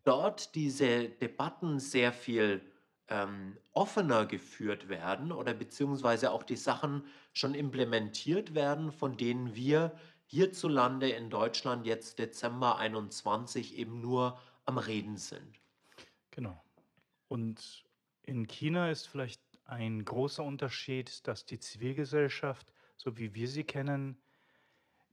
dort 0.04 0.56
diese 0.56 1.10
Debatten 1.10 1.80
sehr 1.80 2.12
viel 2.12 2.62
ähm, 3.10 3.58
offener 3.74 4.26
geführt 4.26 4.90
werden 4.90 5.32
oder 5.32 5.54
beziehungsweise 5.54 6.32
auch 6.32 6.44
die 6.44 6.58
Sachen 6.58 7.04
schon 7.34 7.54
implementiert 7.54 8.54
werden, 8.54 8.92
von 8.92 9.18
denen 9.18 9.56
wir 9.56 9.98
hierzulande 10.26 11.10
in 11.10 11.30
Deutschland 11.30 11.86
jetzt 11.86 12.20
Dezember 12.20 12.78
21 12.78 13.78
eben 13.78 14.02
nur 14.02 14.38
am 14.66 14.78
Reden 14.78 15.18
sind. 15.18 15.62
Genau. 16.32 16.62
Und 17.30 17.86
in 18.24 18.48
China 18.48 18.92
ist 18.92 19.08
vielleicht 19.08 19.42
ein 19.64 20.04
großer 20.04 20.44
Unterschied, 20.44 21.26
dass 21.28 21.46
die 21.46 21.60
Zivilgesellschaft, 21.60 22.68
so 22.98 23.18
wie 23.18 23.34
wir 23.34 23.48
sie 23.48 23.64
kennen, 23.64 24.18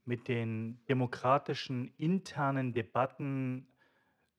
mit 0.03 0.27
den 0.27 0.79
demokratischen 0.87 1.93
internen 1.97 2.73
Debatten 2.73 3.67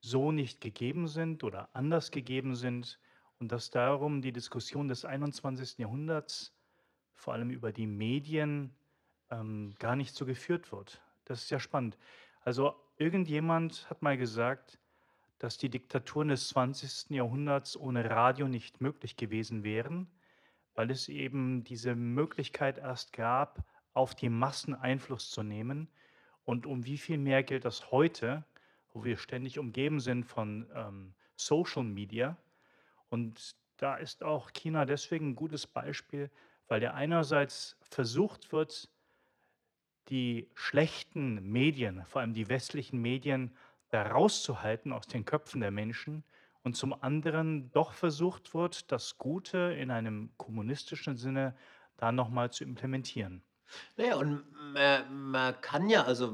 so 0.01 0.31
nicht 0.31 0.61
gegeben 0.61 1.09
sind 1.09 1.43
oder 1.43 1.69
anders 1.73 2.11
gegeben 2.11 2.55
sind 2.55 3.01
und 3.39 3.53
dass 3.53 3.71
darum 3.71 4.23
die 4.23 4.33
Diskussion 4.33 4.89
des 4.89 5.05
21. 5.05 5.79
Jahrhunderts, 5.79 6.53
vor 7.15 7.35
allem 7.35 7.51
über 7.51 7.73
die 7.73 7.87
Medien, 7.87 8.75
ähm, 9.31 9.75
gar 9.79 9.97
nicht 9.97 10.15
so 10.15 10.27
geführt 10.27 10.73
wird. 10.73 11.03
Das 11.25 11.43
ist 11.43 11.51
ja 11.51 11.59
spannend. 11.59 11.99
Also 12.43 12.75
irgendjemand 12.97 13.89
hat 13.91 14.03
mal 14.03 14.17
gesagt, 14.17 14.79
dass 15.39 15.59
die 15.59 15.69
Diktaturen 15.69 16.29
des 16.29 16.49
20. 16.49 17.11
Jahrhunderts 17.11 17.77
ohne 17.77 18.09
Radio 18.09 18.49
nicht 18.49 18.81
möglich 18.81 19.17
gewesen 19.17 19.65
wären, 19.65 20.07
weil 20.75 20.91
es 20.91 21.09
eben 21.09 21.65
diese 21.65 21.95
Möglichkeit 21.95 22.79
erst 22.79 23.13
gab, 23.13 23.65
auf 23.93 24.15
die 24.15 24.29
Massen 24.29 24.75
Einfluss 24.75 25.31
zu 25.31 25.43
nehmen. 25.43 25.89
Und 26.45 26.67
um 26.67 26.85
wie 26.85 26.99
viel 26.99 27.19
mehr 27.19 27.43
gilt 27.43 27.65
das 27.65 27.91
heute, 27.91 28.45
wo 28.93 29.05
wir 29.05 29.17
ständig 29.17 29.59
umgeben 29.59 30.01
sind 30.01 30.25
von 30.25 30.67
ähm, 30.75 31.15
Social 31.35 31.85
Media. 31.85 32.37
Und 33.09 33.57
da 33.77 33.97
ist 33.97 34.23
auch 34.23 34.53
China 34.53 34.85
deswegen 34.85 35.31
ein 35.31 35.37
gutes 35.37 35.67
Beispiel, 35.67 36.31
weil 36.69 36.83
ja 36.83 36.95
einerseits 36.95 37.77
versucht 37.83 38.53
wird, 38.53 38.91
die 40.09 40.51
schlechten 40.55 41.43
Medien, 41.51 42.05
vor 42.07 42.21
allem 42.21 42.35
die 42.35 42.49
westlichen 42.49 43.01
Medien, 43.01 43.57
da 43.91 44.03
rauszuhalten 44.03 44.93
aus 44.93 45.07
den 45.07 45.25
Köpfen 45.25 45.61
der 45.61 45.71
Menschen 45.71 46.25
und 46.63 46.77
zum 46.77 46.93
anderen 47.03 47.71
doch 47.73 47.93
versucht 47.93 48.55
wird, 48.55 48.91
das 48.91 49.19
Gute 49.19 49.59
in 49.79 49.91
einem 49.91 50.31
kommunistischen 50.37 51.17
Sinne 51.17 51.57
da 51.97 52.13
nochmal 52.13 52.51
zu 52.53 52.65
implementieren. 52.65 53.43
Naja, 53.97 54.17
und 54.17 54.45
man, 54.73 55.31
man 55.31 55.61
kann 55.61 55.89
ja, 55.89 56.05
also 56.05 56.33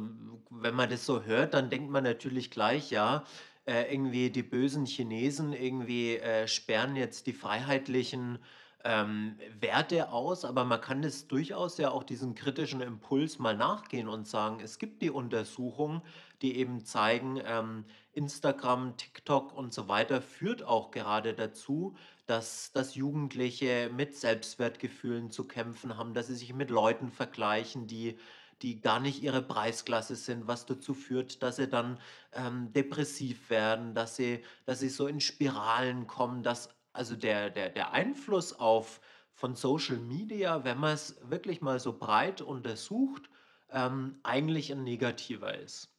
wenn 0.51 0.75
man 0.75 0.91
das 0.91 1.07
so 1.07 1.23
hört, 1.23 1.55
dann 1.55 1.71
denkt 1.71 1.91
man 1.91 2.05
natürlich 2.05 2.51
gleich, 2.51 2.91
ja, 2.91 3.25
äh, 3.67 3.93
irgendwie 3.93 4.31
die 4.31 4.43
bösen 4.43 4.87
Chinesen 4.87 5.53
irgendwie 5.53 6.17
äh, 6.17 6.49
sperren 6.49 6.97
jetzt 6.97 7.27
die 7.27 7.33
freiheitlichen 7.33 8.39
ähm, 8.85 9.39
Werte 9.61 10.11
aus, 10.11 10.45
aber 10.45 10.65
man 10.65 10.81
kann 10.81 11.03
das 11.03 11.29
durchaus 11.29 11.79
ja 11.79 11.91
auch 11.91 12.03
diesen 12.03 12.35
kritischen 12.35 12.81
Impuls 12.81 13.39
mal 13.39 13.57
nachgehen 13.57 14.09
und 14.09 14.27
sagen, 14.27 14.61
es 14.61 14.79
gibt 14.79 15.03
die 15.03 15.11
Untersuchungen, 15.11 16.03
die 16.43 16.57
eben 16.57 16.85
zeigen, 16.85 17.41
ähm, 17.45 17.85
Instagram, 18.13 18.97
TikTok 18.97 19.57
und 19.57 19.73
so 19.73 19.89
weiter 19.89 20.21
führt 20.21 20.65
auch 20.65 20.91
gerade 20.91 21.35
dazu, 21.35 21.95
dass, 22.27 22.73
dass 22.73 22.95
Jugendliche 22.95 23.91
mit 23.95 24.17
Selbstwertgefühlen 24.17 25.31
zu 25.31 25.47
kämpfen 25.47 25.97
haben, 25.97 26.15
dass 26.15 26.27
sie 26.27 26.35
sich 26.35 26.53
mit 26.53 26.71
Leuten 26.71 27.11
vergleichen, 27.11 27.87
die, 27.87 28.19
die 28.63 28.81
gar 28.81 29.01
nicht 29.01 29.23
ihre 29.23 29.43
Preisklasse 29.43 30.17
sind, 30.17 30.47
was 30.47 30.67
dazu 30.67 30.95
führt, 30.95 31.43
dass 31.43 31.57
sie 31.57 31.69
dann 31.69 31.99
ähm, 32.33 32.73
depressiv 32.73 33.51
werden, 33.51 33.95
dass 33.95 34.17
sie, 34.17 34.45
dass 34.65 34.81
sie 34.81 34.89
so 34.89 35.07
in 35.07 35.21
Spiralen 35.21 36.07
kommen, 36.07 36.43
dass 36.43 36.69
also 36.93 37.17
der, 37.17 37.51
der, 37.51 37.71
der 37.71 37.93
Einfluss 37.93 38.53
auf 38.53 39.01
von 39.35 39.55
Social 39.57 39.99
Media, 39.99 40.63
wenn 40.65 40.79
man 40.79 40.95
es 40.95 41.19
wirklich 41.29 41.63
mal 41.63 41.81
so 41.81 41.99
breit 41.99 42.43
untersucht, 42.43 43.31
ähm, 43.71 44.19
eigentlich 44.23 44.71
ein 44.71 44.85
negativer 44.85 45.59
ist. 45.59 45.91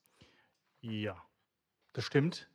Ja, 0.82 1.22
das 1.94 2.06
stimmt. 2.06 2.50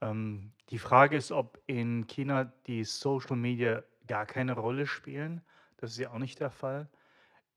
Ähm, 0.00 0.52
die 0.70 0.78
Frage 0.78 1.16
ist, 1.16 1.32
ob 1.32 1.60
in 1.66 2.06
China 2.06 2.52
die 2.66 2.84
Social 2.84 3.36
Media 3.36 3.82
gar 4.06 4.26
keine 4.26 4.52
Rolle 4.52 4.86
spielen. 4.86 5.42
Das 5.78 5.92
ist 5.92 5.98
ja 5.98 6.10
auch 6.10 6.18
nicht 6.18 6.40
der 6.40 6.50
Fall. 6.50 6.88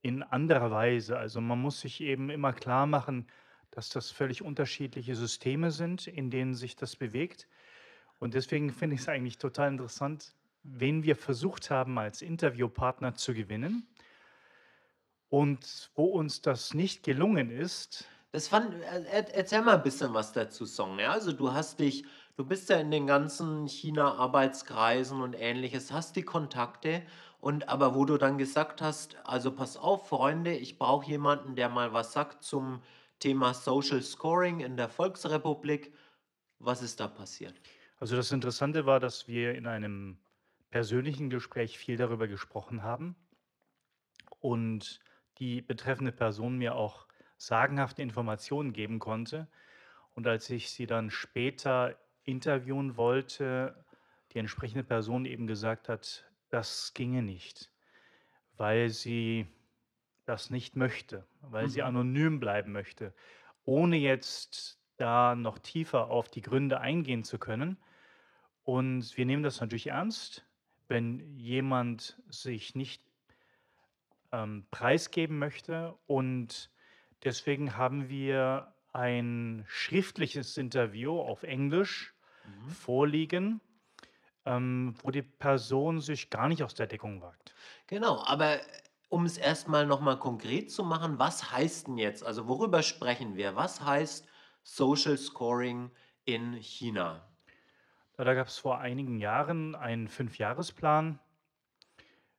In 0.02 0.24
anderer 0.24 0.72
Weise. 0.72 1.18
Also 1.18 1.42
man 1.42 1.62
muss 1.62 1.82
sich 1.82 2.02
eben 2.02 2.30
immer 2.30 2.54
klar 2.54 2.86
machen, 2.86 3.28
dass 3.72 3.90
das 3.90 4.12
völlig 4.12 4.42
unterschiedliche 4.42 5.16
Systeme 5.16 5.72
sind, 5.72 6.08
in 6.08 6.30
denen 6.32 6.56
sich 6.56 6.76
das 6.76 6.96
bewegt. 6.96 7.48
Und 8.20 8.34
deswegen 8.36 8.72
finde 8.74 8.96
ich 8.96 9.02
es 9.02 9.10
eigentlich 9.10 9.38
total 9.40 9.70
interessant, 9.70 10.36
wen 10.64 11.04
wir 11.04 11.16
versucht 11.18 11.70
haben 11.72 11.98
als 12.00 12.22
Interviewpartner 12.22 13.16
zu 13.16 13.34
gewinnen. 13.34 13.90
Und 15.30 15.92
wo 15.96 16.06
uns 16.06 16.42
das 16.42 16.74
nicht 16.76 17.02
gelungen 17.04 17.50
ist, 17.50 18.12
Das 18.32 18.48
fand, 18.48 18.74
äh, 18.84 19.26
erzähl 19.34 19.62
mal 19.62 19.76
ein 19.78 19.84
bisschen 19.84 20.14
was 20.14 20.32
dazu, 20.34 20.66
Song. 20.66 21.00
Ja, 21.00 21.12
also 21.14 21.32
du 21.34 21.52
hast 21.54 21.80
dich, 21.80 22.06
du 22.36 22.46
bist 22.46 22.70
ja 22.70 22.78
in 22.78 22.92
den 22.92 23.08
ganzen 23.08 23.68
China-Arbeitskreisen 23.68 25.22
und 25.22 25.34
ähnliches, 25.34 25.92
hast 25.92 26.16
die 26.16 26.24
Kontakte 26.24 27.04
und 27.40 27.70
aber 27.70 27.96
wo 27.96 28.06
du 28.06 28.18
dann 28.18 28.38
gesagt 28.38 28.82
hast, 28.82 29.18
also 29.24 29.52
pass 29.52 29.78
auf, 29.78 30.10
Freunde, 30.10 30.54
ich 30.54 30.78
brauche 30.78 31.10
jemanden, 31.10 31.56
der 31.56 31.70
mal 31.70 31.94
was 31.94 32.12
sagt 32.14 32.44
zum 32.44 32.82
Thema 33.20 33.54
Social 33.54 34.02
Scoring 34.02 34.60
in 34.60 34.78
der 34.78 34.90
Volksrepublik. 34.90 35.94
Was 36.60 36.82
ist 36.82 37.00
da 37.00 37.08
passiert? 37.08 37.54
Also 38.00 38.16
das 38.16 38.32
Interessante 38.32 38.86
war, 38.86 39.00
dass 39.00 39.28
wir 39.28 39.56
in 39.56 39.68
einem 39.68 40.18
persönlichen 40.70 41.30
Gespräch 41.30 41.78
viel 41.78 41.98
darüber 41.98 42.28
gesprochen 42.28 42.84
haben 42.84 43.16
und 44.40 45.00
die 45.38 45.62
betreffende 45.62 46.12
Person 46.12 46.58
mir 46.58 46.76
auch 46.76 47.08
sagenhafte 47.38 48.02
Informationen 48.02 48.74
geben 48.74 49.00
konnte. 49.00 49.48
Und 50.16 50.28
als 50.28 50.50
ich 50.50 50.72
sie 50.72 50.86
dann 50.86 51.10
später 51.10 51.96
interviewen 52.24 52.98
wollte, 52.98 53.86
die 54.34 54.40
entsprechende 54.40 54.84
Person 54.84 55.26
eben 55.26 55.48
gesagt 55.48 55.90
hat, 55.90 56.29
das 56.50 56.94
ginge 56.94 57.22
nicht, 57.24 57.72
weil 58.58 58.90
sie 58.90 59.48
das 60.26 60.50
nicht 60.50 60.76
möchte, 60.76 61.28
weil 61.42 61.70
sie 61.70 61.82
Mhm. 61.82 61.84
anonym 61.84 62.40
bleiben 62.40 62.72
möchte, 62.72 63.14
ohne 63.66 63.98
jetzt 63.98 64.82
da 64.98 65.36
noch 65.36 65.60
tiefer 65.60 66.10
auf 66.10 66.30
die 66.30 66.42
Gründe 66.42 66.80
eingehen 66.82 67.24
zu 67.24 67.40
können. 67.40 67.78
Und 68.64 69.18
wir 69.18 69.26
nehmen 69.26 69.44
das 69.44 69.62
natürlich 69.62 69.88
ernst, 69.88 70.48
wenn 70.88 71.38
jemand 71.38 72.22
sich 72.30 72.76
nicht 72.76 73.04
ähm, 74.32 74.68
preisgeben 74.72 75.40
möchte. 75.40 75.98
Und 76.06 76.72
deswegen 77.24 77.76
haben 77.78 78.10
wir 78.10 78.76
ein 78.92 79.66
schriftliches 79.68 80.58
Interview 80.58 81.20
auf 81.20 81.44
Englisch 81.44 82.16
Mhm. 82.46 82.76
vorliegen, 82.76 83.62
ähm, 84.50 84.96
wo 85.04 85.12
die 85.12 85.22
Person 85.22 86.02
sich 86.02 86.32
gar 86.32 86.48
nicht 86.48 86.64
aus 86.64 86.74
der 86.74 86.88
Deckung 86.88 87.22
wagt. 87.22 87.54
Genau, 87.86 88.24
aber 88.26 88.58
um 89.08 89.26
es 89.26 89.38
erstmal 89.38 89.86
nochmal 89.86 90.18
konkret 90.18 90.72
zu 90.72 90.84
machen, 90.84 91.20
was 91.20 91.52
heißt 91.52 91.86
denn 91.88 92.00
jetzt, 92.00 92.24
also 92.24 92.48
worüber 92.48 92.82
sprechen 92.82 93.36
wir? 93.36 93.56
Was 93.56 93.82
heißt 93.82 94.28
Social 94.64 95.18
Scoring 95.18 95.92
in 96.26 96.56
China? 96.56 97.22
Da 98.18 98.34
gab 98.34 98.48
es 98.48 98.58
vor 98.58 98.80
einigen 98.80 99.20
Jahren 99.20 99.76
einen 99.76 100.08
Fünfjahresplan. 100.08 101.20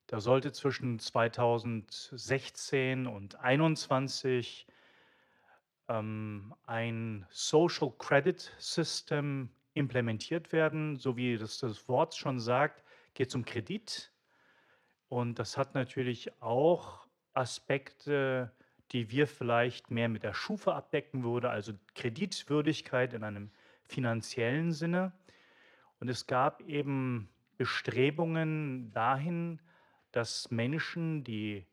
Da 0.09 0.21
sollte 0.21 0.51
zwischen 0.53 0.99
2016 0.99 3.07
und 3.07 3.35
2021 3.35 4.67
ähm, 5.89 6.55
ein 6.67 7.25
Social 7.31 7.93
Credit 7.99 8.53
System 8.59 9.51
implementiert 9.75 10.53
werden. 10.53 10.97
So 10.97 11.17
wie 11.17 11.37
das, 11.37 11.59
das 11.59 11.89
Wort 11.89 12.15
schon 12.15 12.41
sagt, 12.41 12.85
geht 13.15 13.29
es 13.29 13.35
um 13.35 13.45
Kredit. 13.45 14.13
Und 15.09 15.39
das 15.39 15.57
hat 15.57 15.75
natürlich 15.75 16.41
auch 16.41 17.07
Aspekte, 17.33 18.53
die 18.93 19.11
wir 19.11 19.27
vielleicht 19.27 19.91
mehr 19.91 20.09
mit 20.09 20.23
der 20.23 20.35
Schufa 20.35 20.77
abdecken 20.77 21.23
würden, 21.23 21.47
also 21.47 21.73
Kreditwürdigkeit 21.95 23.13
in 23.13 23.25
einem 23.25 23.51
finanziellen 23.85 24.73
Sinne. 24.73 25.13
Und 26.01 26.09
es 26.09 26.27
gab 26.27 26.63
eben 26.63 27.29
Bestrebungen 27.57 28.91
dahin, 28.93 29.61
dass 30.13 30.51
Menschen, 30.51 31.25
die 31.25 31.67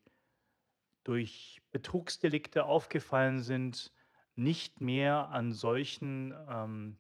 durch 1.04 1.62
Betrugsdelikte 1.72 2.66
aufgefallen 2.66 3.40
sind, 3.40 3.94
nicht 4.36 4.82
mehr 4.82 5.30
an 5.30 5.52
solchen 5.54 6.36
ähm, 6.50 6.98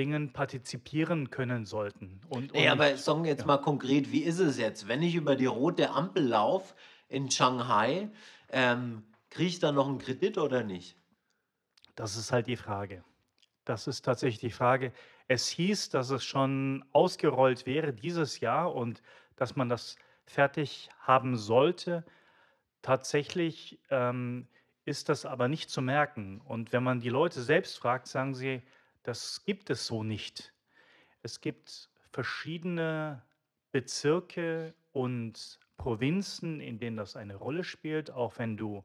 Dingen 0.00 0.32
partizipieren 0.32 1.30
können 1.30 1.64
sollten. 1.64 2.20
Und, 2.28 2.52
Nee, 2.54 2.66
und 2.66 2.72
aber 2.72 2.90
nicht, 2.90 3.04
sagen 3.04 3.22
wir 3.22 3.30
jetzt 3.30 3.42
ja, 3.42 3.46
mal 3.46 3.58
konkret, 3.58 4.10
wie 4.10 4.22
ist 4.22 4.40
es 4.40 4.58
jetzt? 4.58 4.88
Wenn 4.88 5.02
ich 5.02 5.14
über 5.14 5.36
die 5.36 5.46
rote 5.46 5.90
Ampel 5.90 6.26
laufe 6.26 6.74
in 7.08 7.30
Shanghai, 7.30 8.10
ähm, 8.50 9.02
kriege 9.28 9.48
ich 9.48 9.58
da 9.60 9.72
noch 9.72 9.86
einen 9.86 9.98
Kredit 9.98 10.38
oder 10.38 10.64
nicht? 10.64 10.96
das 12.00 12.16
ist 12.16 12.32
halt 12.32 12.46
die 12.46 12.56
Frage. 12.56 13.04
Das 13.66 13.86
ist 13.86 14.06
tatsächlich 14.06 14.40
die 14.40 14.50
Frage. 14.50 14.92
Es 15.28 15.48
hieß, 15.48 15.90
dass 15.90 16.08
es 16.08 16.24
schon 16.24 16.82
ausgerollt 16.92 17.66
wäre 17.66 17.92
dieses 17.92 18.40
Jahr 18.40 18.74
und 18.74 19.02
dass 19.36 19.54
man 19.54 19.68
das 19.68 19.96
fertig 20.24 20.88
haben 21.00 21.36
sollte. 21.36 22.04
Tatsächlich 22.80 23.78
ähm, 23.90 24.48
ist 24.86 25.10
das 25.10 25.26
aber 25.26 25.48
nicht 25.48 25.68
zu 25.68 25.82
merken. 25.82 26.40
Und 26.40 26.72
wenn 26.72 26.82
man 26.82 27.00
die 27.00 27.10
Leute 27.10 27.42
selbst 27.42 27.78
fragt, 27.78 28.06
sagen 28.06 28.34
sie, 28.34 28.62
das 29.10 29.44
gibt 29.44 29.70
es 29.70 29.88
so 29.88 30.04
nicht. 30.04 30.54
Es 31.22 31.40
gibt 31.40 31.90
verschiedene 32.12 33.20
Bezirke 33.72 34.72
und 34.92 35.58
Provinzen, 35.78 36.60
in 36.60 36.78
denen 36.78 36.96
das 36.96 37.16
eine 37.16 37.34
Rolle 37.34 37.64
spielt, 37.64 38.12
auch 38.12 38.38
wenn 38.38 38.56
du 38.56 38.84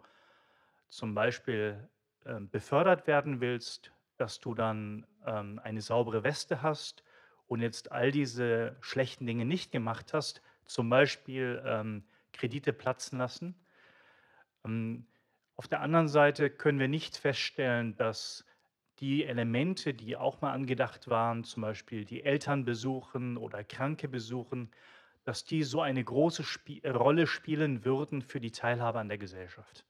zum 0.90 1.14
Beispiel 1.14 1.88
ähm, 2.26 2.50
befördert 2.50 3.06
werden 3.06 3.40
willst, 3.40 3.92
dass 4.18 4.40
du 4.40 4.56
dann 4.56 5.06
ähm, 5.28 5.60
eine 5.64 5.82
saubere 5.82 6.24
Weste 6.24 6.64
hast 6.64 7.04
und 7.46 7.62
jetzt 7.62 7.92
all 7.92 8.10
diese 8.10 8.78
schlechten 8.82 9.28
Dinge 9.28 9.46
nicht 9.46 9.72
gemacht 9.72 10.12
hast, 10.12 10.42
zum 10.66 10.90
Beispiel 10.90 11.62
ähm, 11.64 12.04
Kredite 12.34 12.74
platzen 12.74 13.20
lassen. 13.20 13.54
Ähm, 14.64 15.06
auf 15.56 15.68
der 15.68 15.82
anderen 15.82 16.08
Seite 16.08 16.50
können 16.50 16.80
wir 16.80 16.88
nicht 16.88 17.16
feststellen, 17.16 17.96
dass 17.96 18.44
die 19.00 19.26
Elemente, 19.26 19.94
die 19.94 20.16
auch 20.16 20.42
mal 20.42 20.54
angedacht 20.54 21.10
waren, 21.10 21.44
zum 21.44 21.62
Beispiel 21.62 22.06
die 22.06 22.24
Eltern 22.24 22.66
besuchen 22.66 23.38
oder 23.38 23.64
Kranke 23.64 24.08
besuchen, 24.08 24.72
dass 25.26 25.44
die 25.44 25.64
so 25.64 25.82
eine 25.82 26.04
große 26.04 26.44
Spie 26.44 26.82
Rolle 26.86 27.28
spielen 27.28 27.84
würden 27.84 28.22
für 28.22 28.40
die 28.40 28.52
Teilhabe 28.52 29.00
an 29.00 29.10
der 29.10 29.18
Gesellschaft. 29.18 29.84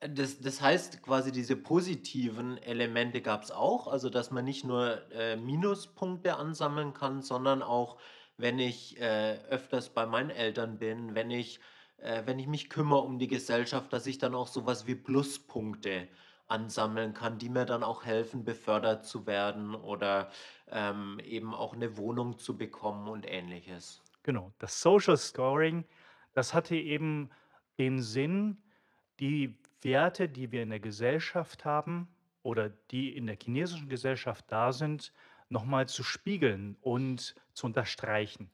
Das, 0.00 0.40
das 0.40 0.60
heißt 0.60 1.02
quasi, 1.02 1.30
diese 1.30 1.54
positiven 1.54 2.58
Elemente 2.58 3.20
gab 3.20 3.44
es 3.44 3.52
auch, 3.52 3.86
also 3.86 4.10
dass 4.10 4.32
man 4.32 4.44
nicht 4.44 4.64
nur 4.64 5.00
äh, 5.12 5.36
Minuspunkte 5.36 6.36
ansammeln 6.36 6.92
kann, 6.92 7.22
sondern 7.22 7.62
auch, 7.62 7.98
wenn 8.36 8.58
ich 8.58 9.00
äh, 9.00 9.38
öfters 9.48 9.90
bei 9.90 10.06
meinen 10.06 10.30
Eltern 10.30 10.78
bin, 10.78 11.14
wenn 11.14 11.30
ich, 11.30 11.60
äh, 11.98 12.22
wenn 12.26 12.40
ich 12.40 12.48
mich 12.48 12.68
kümmere 12.68 13.02
um 13.02 13.20
die 13.20 13.28
Gesellschaft, 13.28 13.92
dass 13.92 14.08
ich 14.08 14.18
dann 14.18 14.34
auch 14.34 14.48
sowas 14.48 14.88
wie 14.88 14.96
Pluspunkte 14.96 16.08
ansammeln 16.52 17.14
kann, 17.14 17.38
die 17.38 17.48
mir 17.48 17.64
dann 17.64 17.82
auch 17.82 18.04
helfen, 18.04 18.44
befördert 18.44 19.06
zu 19.06 19.26
werden 19.26 19.74
oder 19.74 20.30
ähm, 20.70 21.18
eben 21.24 21.54
auch 21.54 21.74
eine 21.74 21.96
Wohnung 21.96 22.38
zu 22.38 22.56
bekommen 22.56 23.08
und 23.08 23.26
ähnliches. 23.28 24.02
Genau, 24.22 24.52
das 24.58 24.80
Social 24.80 25.16
Scoring, 25.16 25.84
das 26.34 26.54
hatte 26.54 26.76
eben 26.76 27.30
den 27.78 28.00
Sinn, 28.00 28.62
die 29.18 29.58
Werte, 29.80 30.28
die 30.28 30.52
wir 30.52 30.62
in 30.62 30.70
der 30.70 30.80
Gesellschaft 30.80 31.64
haben 31.64 32.08
oder 32.42 32.68
die 32.68 33.16
in 33.16 33.26
der 33.26 33.36
chinesischen 33.42 33.88
Gesellschaft 33.88 34.44
da 34.48 34.72
sind, 34.72 35.12
nochmal 35.48 35.88
zu 35.88 36.02
spiegeln 36.02 36.76
und 36.80 37.34
zu 37.54 37.66
unterstreichen. 37.66 38.50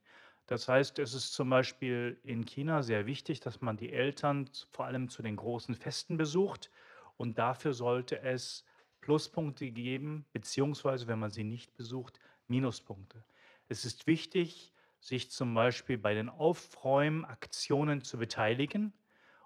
Das 0.46 0.68
heißt, 0.68 0.98
es 0.98 1.12
ist 1.12 1.34
zum 1.34 1.50
Beispiel 1.50 2.18
in 2.22 2.46
China 2.46 2.82
sehr 2.82 3.06
wichtig, 3.06 3.40
dass 3.40 3.60
man 3.60 3.76
die 3.76 3.92
Eltern 3.92 4.48
vor 4.70 4.86
allem 4.86 5.08
zu 5.10 5.22
den 5.22 5.36
großen 5.36 5.74
Festen 5.74 6.16
besucht 6.16 6.70
und 7.18 7.38
dafür 7.38 7.74
sollte 7.74 8.20
es 8.22 8.64
Pluspunkte 9.02 9.70
geben, 9.72 10.26
beziehungsweise 10.32 11.08
wenn 11.08 11.20
man 11.20 11.32
sie 11.32 11.44
nicht 11.44 11.74
besucht, 11.74 12.20
Minuspunkte. 12.48 13.24
Es 13.68 13.84
ist 13.86 14.06
wichtig, 14.08 14.74
sich 15.00 15.30
zum 15.30 15.54
Beispiel 15.54 15.98
bei 15.98 16.14
den 16.14 16.30
Aufräumaktionen 16.30 18.02
zu 18.02 18.18
beteiligen. 18.18 18.94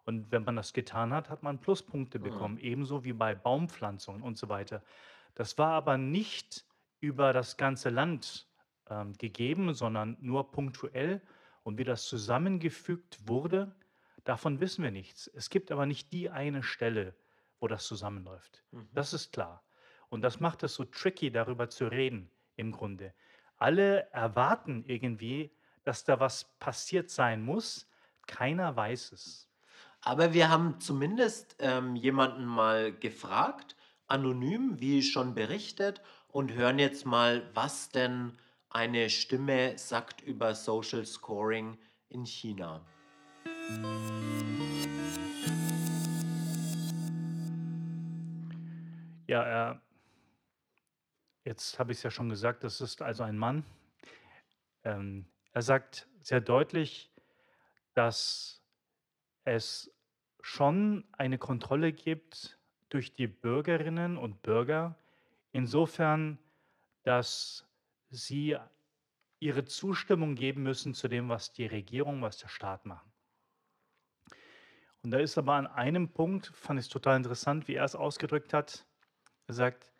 Und 0.04 0.32
wenn 0.32 0.44
man 0.44 0.56
das 0.56 0.74
getan 0.74 1.12
hat, 1.14 1.30
hat 1.30 1.42
man 1.42 1.60
Pluspunkte 1.60 2.20
Mhm. 2.20 2.24
bekommen, 2.24 2.58
ebenso 2.58 3.04
wie 3.04 3.14
bei 3.14 3.34
Baumpflanzungen 3.34 4.22
und 4.22 4.38
so 4.38 4.48
weiter. 4.50 4.84
Das 5.34 5.58
war 5.58 5.72
aber 5.72 5.98
nicht 5.98 6.66
über 7.00 7.32
das 7.34 7.56
ganze 7.56 7.90
Land 7.90 8.48
ähm, 8.90 9.14
gegeben, 9.14 9.74
sondern 9.74 10.18
nur 10.20 10.52
punktuell. 10.52 11.22
Und 11.64 11.78
wie 11.78 11.84
das 11.84 12.06
zusammengefügt 12.06 13.28
wurde, 13.28 13.76
davon 14.24 14.60
wissen 14.60 14.84
wir 14.84 14.90
nichts. 14.92 15.28
Es 15.28 15.50
gibt 15.50 15.72
aber 15.72 15.86
nicht 15.86 16.12
die 16.12 16.30
eine 16.30 16.62
Stelle, 16.64 17.14
wo 17.62 17.68
das 17.68 17.86
zusammenläuft. 17.86 18.62
Mhm. 18.72 18.88
Das 18.92 19.14
ist 19.14 19.32
klar. 19.32 19.62
Und 20.10 20.20
das 20.20 20.40
macht 20.40 20.62
es 20.64 20.74
so 20.74 20.84
tricky, 20.84 21.30
darüber 21.30 21.70
zu 21.70 21.86
reden, 21.86 22.30
im 22.56 22.72
Grunde. 22.72 23.14
Alle 23.56 24.10
erwarten 24.12 24.84
irgendwie, 24.86 25.52
dass 25.84 26.04
da 26.04 26.20
was 26.20 26.44
passiert 26.58 27.08
sein 27.08 27.42
muss. 27.42 27.88
Keiner 28.26 28.76
weiß 28.76 29.12
es. 29.12 29.48
Aber 30.00 30.34
wir 30.34 30.50
haben 30.50 30.80
zumindest 30.80 31.56
ähm, 31.60 31.94
jemanden 31.94 32.44
mal 32.44 32.92
gefragt, 32.92 33.76
anonym, 34.08 34.80
wie 34.80 35.02
schon 35.02 35.34
berichtet, 35.34 36.02
und 36.28 36.52
hören 36.52 36.80
jetzt 36.80 37.06
mal, 37.06 37.48
was 37.54 37.90
denn 37.90 38.36
eine 38.70 39.08
Stimme 39.08 39.78
sagt 39.78 40.20
über 40.22 40.54
Social 40.54 41.06
Scoring 41.06 41.78
in 42.08 42.26
China. 42.26 42.84
Ja, 49.32 49.70
äh, 49.70 49.78
jetzt 51.44 51.78
habe 51.78 51.92
ich 51.92 51.96
es 51.96 52.02
ja 52.02 52.10
schon 52.10 52.28
gesagt, 52.28 52.64
das 52.64 52.82
ist 52.82 53.00
also 53.00 53.22
ein 53.22 53.38
Mann. 53.38 53.64
Ähm, 54.84 55.24
er 55.52 55.62
sagt 55.62 56.06
sehr 56.20 56.42
deutlich, 56.42 57.10
dass 57.94 58.62
es 59.44 59.90
schon 60.42 61.08
eine 61.12 61.38
Kontrolle 61.38 61.94
gibt 61.94 62.58
durch 62.90 63.14
die 63.14 63.26
Bürgerinnen 63.26 64.18
und 64.18 64.42
Bürger, 64.42 64.96
insofern, 65.52 66.38
dass 67.02 67.66
sie 68.10 68.58
ihre 69.38 69.64
Zustimmung 69.64 70.34
geben 70.34 70.62
müssen 70.62 70.92
zu 70.92 71.08
dem, 71.08 71.30
was 71.30 71.54
die 71.54 71.64
Regierung, 71.64 72.20
was 72.20 72.36
der 72.36 72.48
Staat 72.48 72.84
machen. 72.84 73.10
Und 75.02 75.10
da 75.10 75.18
ist 75.18 75.38
aber 75.38 75.54
an 75.54 75.68
einem 75.68 76.10
Punkt, 76.10 76.48
fand 76.54 76.78
ich 76.78 76.84
es 76.84 76.92
total 76.92 77.16
interessant, 77.16 77.66
wie 77.66 77.76
er 77.76 77.84
es 77.86 77.94
ausgedrückt 77.94 78.52
hat. 78.52 78.84
Er 79.46 79.54
sagt, 79.54 79.92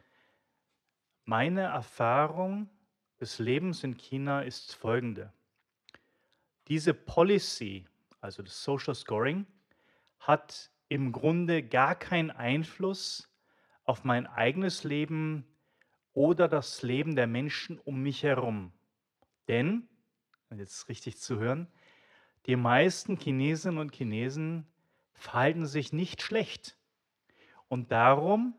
meine 1.24 1.62
Erfahrung 1.62 2.68
des 3.20 3.38
Lebens 3.38 3.84
in 3.84 3.96
China 3.96 4.42
ist 4.42 4.74
folgende. 4.74 5.32
Diese 6.68 6.94
Policy, 6.94 7.86
also 8.20 8.42
das 8.42 8.62
Social 8.62 8.94
Scoring, 8.94 9.46
hat 10.18 10.70
im 10.88 11.12
Grunde 11.12 11.62
gar 11.62 11.94
keinen 11.94 12.30
Einfluss 12.30 13.32
auf 13.84 14.04
mein 14.04 14.26
eigenes 14.26 14.84
Leben 14.84 15.46
oder 16.12 16.48
das 16.48 16.82
Leben 16.82 17.16
der 17.16 17.26
Menschen 17.26 17.78
um 17.78 18.02
mich 18.02 18.22
herum. 18.22 18.72
Denn, 19.48 19.88
jetzt 20.54 20.88
richtig 20.88 21.18
zu 21.18 21.38
hören, 21.38 21.66
die 22.46 22.56
meisten 22.56 23.16
Chinesinnen 23.16 23.78
und 23.78 23.94
Chinesen 23.94 24.66
verhalten 25.14 25.66
sich 25.66 25.92
nicht 25.92 26.22
schlecht. 26.22 26.76
Und 27.68 27.92
darum 27.92 28.54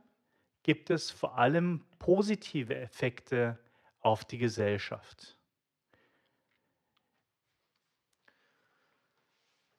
gibt 0.63 0.89
es 0.89 1.12
vor 1.12 1.38
allem 1.38 1.86
positive 1.99 2.76
Effekte 2.76 3.60
auf 3.99 4.26
die 4.26 4.38
Gesellschaft. 4.38 5.38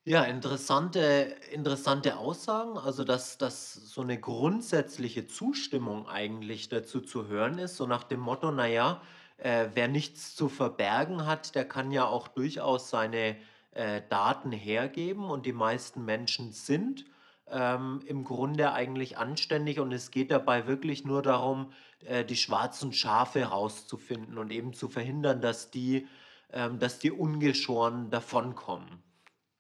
Ja, 0.06 0.24
interessante, 0.24 1.34
interessante 1.50 2.18
Aussagen. 2.18 2.76
Also, 2.76 3.04
dass, 3.04 3.38
dass 3.38 3.72
so 3.72 4.02
eine 4.02 4.20
grundsätzliche 4.20 5.26
Zustimmung 5.26 6.06
eigentlich 6.06 6.68
dazu 6.68 7.00
zu 7.00 7.26
hören 7.26 7.58
ist, 7.58 7.76
so 7.76 7.86
nach 7.86 8.04
dem 8.04 8.20
Motto, 8.20 8.50
naja, 8.50 9.00
äh, 9.38 9.68
wer 9.72 9.88
nichts 9.88 10.36
zu 10.36 10.50
verbergen 10.50 11.24
hat, 11.26 11.54
der 11.54 11.66
kann 11.66 11.90
ja 11.90 12.06
auch 12.06 12.28
durchaus 12.28 12.90
seine 12.90 13.36
äh, 13.72 14.02
Daten 14.10 14.52
hergeben 14.52 15.24
und 15.24 15.46
die 15.46 15.52
meisten 15.52 16.04
Menschen 16.04 16.52
sind 16.52 17.06
ähm, 17.50 18.00
im 18.06 18.24
Grunde 18.24 18.72
eigentlich 18.72 19.18
anständig 19.18 19.80
und 19.80 19.92
es 19.92 20.10
geht 20.10 20.30
dabei 20.30 20.66
wirklich 20.66 21.04
nur 21.04 21.22
darum, 21.22 21.72
äh, 22.04 22.24
die 22.24 22.36
schwarzen 22.36 22.92
Schafe 22.92 23.44
rauszufinden 23.44 24.38
und 24.38 24.50
eben 24.50 24.72
zu 24.72 24.88
verhindern, 24.88 25.40
dass 25.40 25.70
die, 25.70 26.06
ähm, 26.52 26.78
dass 26.78 26.98
die 26.98 27.10
ungeschoren 27.10 28.10
davonkommen. 28.10 29.02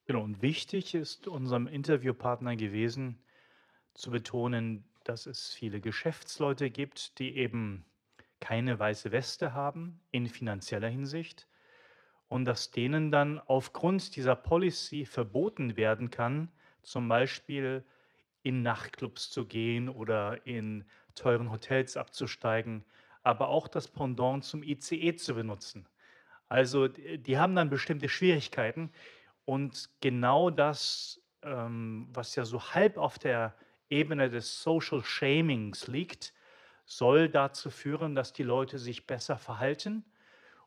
Genau, 0.06 0.22
und 0.22 0.42
wichtig 0.42 0.94
ist 0.94 1.26
unserem 1.28 1.66
Interviewpartner 1.66 2.56
gewesen, 2.56 3.18
zu 3.94 4.10
betonen, 4.10 4.84
dass 5.04 5.26
es 5.26 5.52
viele 5.52 5.80
Geschäftsleute 5.80 6.70
gibt, 6.70 7.18
die 7.18 7.36
eben 7.36 7.84
keine 8.40 8.78
weiße 8.78 9.12
Weste 9.12 9.54
haben 9.54 10.00
in 10.10 10.26
finanzieller 10.26 10.88
Hinsicht 10.88 11.48
und 12.28 12.44
dass 12.44 12.70
denen 12.70 13.10
dann 13.10 13.38
aufgrund 13.38 14.16
dieser 14.16 14.36
Policy 14.36 15.06
verboten 15.06 15.76
werden 15.76 16.10
kann, 16.10 16.50
zum 16.84 17.08
Beispiel 17.08 17.84
in 18.42 18.62
Nachtclubs 18.62 19.30
zu 19.30 19.46
gehen 19.46 19.88
oder 19.88 20.46
in 20.46 20.84
teuren 21.14 21.50
Hotels 21.50 21.96
abzusteigen, 21.96 22.84
aber 23.22 23.48
auch 23.48 23.68
das 23.68 23.88
Pendant 23.88 24.44
zum 24.44 24.62
ICE 24.62 25.16
zu 25.16 25.34
benutzen. 25.34 25.88
Also, 26.48 26.88
die 26.88 27.38
haben 27.38 27.56
dann 27.56 27.70
bestimmte 27.70 28.08
Schwierigkeiten 28.08 28.92
und 29.44 29.90
genau 30.00 30.50
das, 30.50 31.22
ähm, 31.42 32.08
was 32.12 32.36
ja 32.36 32.44
so 32.44 32.62
halb 32.74 32.96
auf 32.98 33.18
der 33.18 33.56
Ebene 33.88 34.30
des 34.30 34.62
Social 34.62 35.02
Shamings 35.04 35.86
liegt, 35.88 36.34
soll 36.86 37.28
dazu 37.28 37.70
führen, 37.70 38.14
dass 38.14 38.32
die 38.32 38.42
Leute 38.42 38.78
sich 38.78 39.06
besser 39.06 39.38
verhalten. 39.38 40.04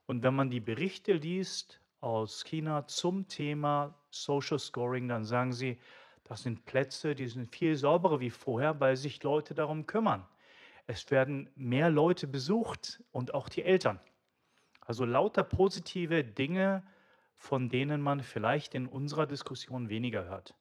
Und 0.06 0.24
wenn 0.24 0.36
man 0.36 0.50
die 0.50 0.60
Berichte 0.60 1.14
liest 1.14 1.82
aus 2.02 2.44
China 2.44 2.88
zum 2.88 3.28
Thema 3.28 3.96
Social 4.10 4.60
Scoring, 4.60 5.08
dann 5.08 5.26
sagen 5.26 5.54
sie, 5.54 5.80
das 6.28 6.44
sind 6.44 6.66
Plätze, 6.66 7.16
die 7.16 7.28
sind 7.28 7.56
viel 7.56 7.76
sauberer 7.78 8.20
wie 8.20 8.30
vorher, 8.30 8.80
weil 8.82 8.98
sich 8.98 9.24
Leute 9.24 9.54
darum 9.54 9.88
kümmern. 9.88 10.28
Es 10.86 11.10
werden 11.10 11.50
mehr 11.56 11.90
Leute 11.90 12.28
besucht 12.28 13.02
und 13.12 13.34
auch 13.34 13.48
die 13.48 13.64
Eltern. 13.64 14.00
Also 14.82 15.06
lauter 15.06 15.44
positive 15.44 16.24
Dinge, 16.24 16.84
von 17.34 17.70
denen 17.70 18.02
man 18.02 18.22
vielleicht 18.22 18.76
in 18.76 18.88
unserer 18.88 19.26
Diskussion 19.26 19.90
weniger 19.90 20.26
hört. 20.26 20.54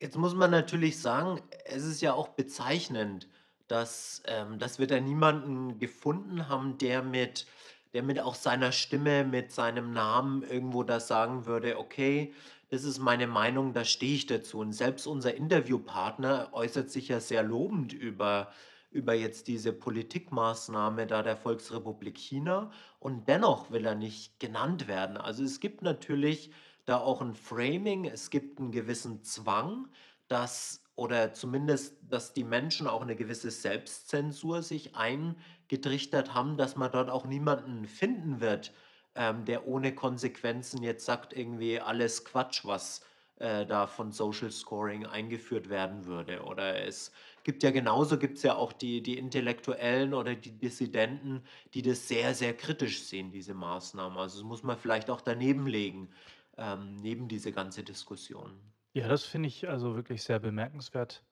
Jetzt 0.00 0.16
muss 0.16 0.34
man 0.34 0.50
natürlich 0.50 1.00
sagen, 1.00 1.40
es 1.64 1.84
ist 1.84 2.02
ja 2.02 2.12
auch 2.12 2.28
bezeichnend, 2.28 3.28
dass, 3.66 4.22
ähm, 4.26 4.58
dass 4.58 4.78
wir 4.78 4.86
da 4.86 5.00
niemanden 5.00 5.78
gefunden 5.78 6.48
haben, 6.48 6.78
der 6.78 7.02
mit, 7.02 7.46
der 7.92 8.02
mit 8.02 8.20
auch 8.20 8.34
seiner 8.34 8.72
Stimme, 8.72 9.24
mit 9.24 9.52
seinem 9.52 9.92
Namen 9.92 10.42
irgendwo 10.42 10.82
das 10.82 11.08
sagen 11.08 11.46
würde, 11.46 11.78
okay, 11.78 12.32
das 12.70 12.84
ist 12.84 12.98
meine 12.98 13.26
Meinung, 13.26 13.72
da 13.72 13.84
stehe 13.84 14.14
ich 14.14 14.26
dazu. 14.26 14.58
Und 14.58 14.72
selbst 14.72 15.06
unser 15.06 15.34
Interviewpartner 15.34 16.50
äußert 16.52 16.90
sich 16.90 17.08
ja 17.08 17.20
sehr 17.20 17.42
lobend 17.42 17.92
über, 17.92 18.52
über 18.90 19.14
jetzt 19.14 19.48
diese 19.48 19.72
Politikmaßnahme 19.72 21.06
da 21.06 21.22
der 21.22 21.36
Volksrepublik 21.36 22.18
China 22.18 22.70
und 23.00 23.28
dennoch 23.28 23.70
will 23.70 23.86
er 23.86 23.94
nicht 23.94 24.38
genannt 24.38 24.86
werden. 24.88 25.16
Also 25.16 25.44
es 25.44 25.60
gibt 25.60 25.82
natürlich 25.82 26.50
da 26.84 26.98
auch 26.98 27.20
ein 27.20 27.34
Framing, 27.34 28.04
es 28.06 28.30
gibt 28.30 28.58
einen 28.58 28.72
gewissen 28.72 29.22
Zwang, 29.22 29.88
dass 30.28 30.82
oder 30.94 31.32
zumindest, 31.32 31.96
dass 32.10 32.32
die 32.32 32.42
Menschen 32.42 32.88
auch 32.88 33.02
eine 33.02 33.14
gewisse 33.14 33.52
Selbstzensur 33.52 34.62
sich 34.62 34.96
eingetrichtert 34.96 36.34
haben, 36.34 36.56
dass 36.56 36.74
man 36.74 36.90
dort 36.90 37.08
auch 37.08 37.24
niemanden 37.24 37.86
finden 37.86 38.40
wird, 38.40 38.72
ähm, 39.18 39.44
der 39.44 39.66
ohne 39.66 39.92
Konsequenzen 39.94 40.82
jetzt 40.84 41.04
sagt, 41.04 41.36
irgendwie 41.36 41.80
alles 41.80 42.24
Quatsch, 42.24 42.64
was 42.64 43.04
äh, 43.38 43.66
da 43.66 43.88
von 43.88 44.12
Social 44.12 44.52
Scoring 44.52 45.06
eingeführt 45.06 45.68
werden 45.68 46.06
würde. 46.06 46.44
Oder 46.44 46.84
es 46.86 47.12
gibt 47.42 47.64
ja 47.64 47.72
genauso, 47.72 48.16
gibt 48.16 48.36
es 48.36 48.44
ja 48.44 48.54
auch 48.54 48.72
die, 48.72 49.02
die 49.02 49.18
Intellektuellen 49.18 50.14
oder 50.14 50.36
die 50.36 50.52
Dissidenten, 50.52 51.42
die 51.74 51.82
das 51.82 52.06
sehr, 52.06 52.32
sehr 52.32 52.56
kritisch 52.56 53.02
sehen, 53.02 53.32
diese 53.32 53.54
Maßnahmen. 53.54 54.16
Also 54.16 54.38
das 54.38 54.44
muss 54.44 54.62
man 54.62 54.78
vielleicht 54.78 55.10
auch 55.10 55.20
daneben 55.20 55.66
legen, 55.66 56.10
ähm, 56.56 56.94
neben 56.96 57.26
diese 57.26 57.50
ganze 57.50 57.82
Diskussion. 57.82 58.52
Ja, 58.92 59.08
das 59.08 59.24
finde 59.24 59.48
ich 59.48 59.68
also 59.68 59.96
wirklich 59.96 60.22
sehr 60.22 60.38
bemerkenswert, 60.38 61.24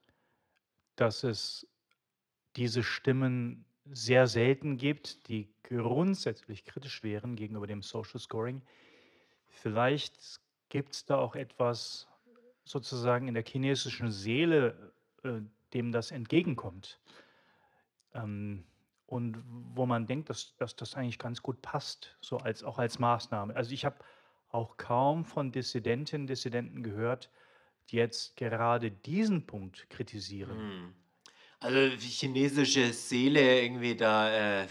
dass 0.97 1.23
es 1.23 1.69
diese 2.57 2.83
Stimmen 2.83 3.65
sehr 3.91 4.27
selten 4.27 4.77
gibt, 4.77 5.29
die 5.29 5.49
grundsätzlich 5.63 6.65
kritisch 6.65 7.03
wären 7.03 7.37
gegenüber 7.37 7.67
dem 7.67 7.83
Social 7.83 8.21
Scoring. 8.21 8.63
Vielleicht 9.49 10.41
gibt 10.69 10.95
es 10.95 11.05
da 11.05 11.19
auch 11.19 11.37
etwas 11.37 12.09
sozusagen 12.65 13.29
in 13.29 13.35
der 13.35 13.45
chinesischen 13.45 14.11
Seele, 14.11 14.93
äh, 15.23 15.41
dem 15.73 15.93
das 15.93 16.11
entgegenkommt. 16.11 17.01
Ähm, 18.15 18.65
und 19.07 19.43
wo 19.47 19.87
man 19.87 20.07
denkt, 20.07 20.31
dass, 20.31 20.57
dass 20.57 20.75
das 20.75 20.95
eigentlich 20.95 21.19
ganz 21.19 21.41
gut 21.43 21.63
passt, 21.63 22.17
so 22.21 22.39
als 22.39 22.65
auch 22.65 22.79
als 22.79 22.99
Maßnahme. 22.99 23.55
Also 23.55 23.73
ich 23.73 23.85
habe 23.85 23.99
auch 24.49 24.77
kaum 24.77 25.25
von 25.25 25.53
Dissidentinnen, 25.53 26.27
Dissidenten 26.27 26.83
gehört, 26.83 27.31
die 27.89 27.97
jetzt 27.97 28.37
gerade 28.37 28.91
diesen 28.91 29.47
Punkt 29.47 29.89
kritisieren. 29.91 30.59
Hm. 30.59 30.95
Also 31.61 31.97
die 31.97 32.09
chinesische 32.09 32.93
Seele 32.93 33.63
irgendwie 33.63 33.97
da 33.97 34.63
äh, 34.63 34.67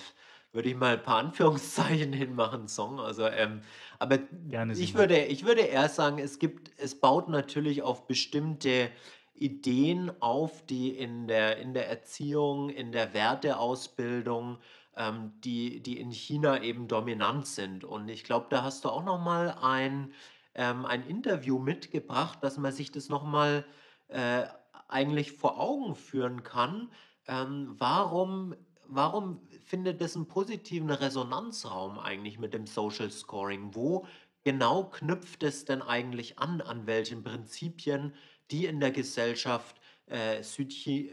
würde 0.55 0.69
ich 0.69 0.75
mal 0.75 0.93
ein 0.93 1.03
paar 1.03 1.17
Anführungszeichen 1.17 2.13
hinmachen, 2.13 2.67
Song. 2.67 2.99
Also, 2.99 3.27
ähm, 3.27 3.61
aber 3.99 4.19
Gerne, 4.49 4.73
ich 4.73 4.93
würde, 4.95 5.25
ich 5.25 5.45
würde 5.45 5.61
eher 5.61 5.89
sagen, 5.89 6.17
es 6.17 6.39
gibt, 6.39 6.71
es 6.77 6.99
baut 6.99 7.27
natürlich 7.29 7.83
auf 7.83 8.07
bestimmte 8.07 8.89
Ideen 9.33 10.11
auf, 10.21 10.65
die 10.65 10.89
in 10.89 11.27
der, 11.27 11.57
in 11.57 11.73
der 11.73 11.89
Erziehung, 11.89 12.69
in 12.69 12.93
der 12.93 13.13
Werteausbildung, 13.13 14.57
ähm, 14.95 15.33
die, 15.43 15.83
die 15.83 15.99
in 15.99 16.11
China 16.11 16.61
eben 16.63 16.87
dominant 16.87 17.45
sind. 17.45 17.83
Und 17.83 18.07
ich 18.07 18.23
glaube, 18.23 18.47
da 18.49 18.63
hast 18.63 18.85
du 18.85 18.89
auch 18.89 19.03
noch 19.03 19.19
mal 19.19 19.57
ein, 19.61 20.13
ähm, 20.55 20.85
ein 20.85 21.05
Interview 21.05 21.59
mitgebracht, 21.59 22.39
dass 22.41 22.57
man 22.57 22.71
sich 22.71 22.91
das 22.91 23.09
noch 23.09 23.25
mal 23.25 23.65
äh, 24.07 24.43
eigentlich 24.87 25.31
vor 25.31 25.59
Augen 25.59 25.95
führen 25.95 26.43
kann. 26.43 26.91
Ähm, 27.27 27.75
warum, 27.77 28.55
warum 28.87 29.41
findet 29.65 30.01
das 30.01 30.15
einen 30.15 30.27
positiven 30.27 30.91
Resonanzraum 30.91 31.99
eigentlich 31.99 32.39
mit 32.39 32.53
dem 32.53 32.67
Social 32.67 33.09
Scoring? 33.09 33.73
Wo 33.73 34.05
genau 34.43 34.85
knüpft 34.85 35.43
es 35.43 35.65
denn 35.65 35.81
eigentlich 35.81 36.39
an, 36.39 36.61
an 36.61 36.85
welchen 36.87 37.23
Prinzipien, 37.23 38.13
die 38.51 38.65
in 38.65 38.79
der 38.79 38.91
Gesellschaft 38.91 39.81
äh, 40.07 40.43
Südchi 40.43 41.09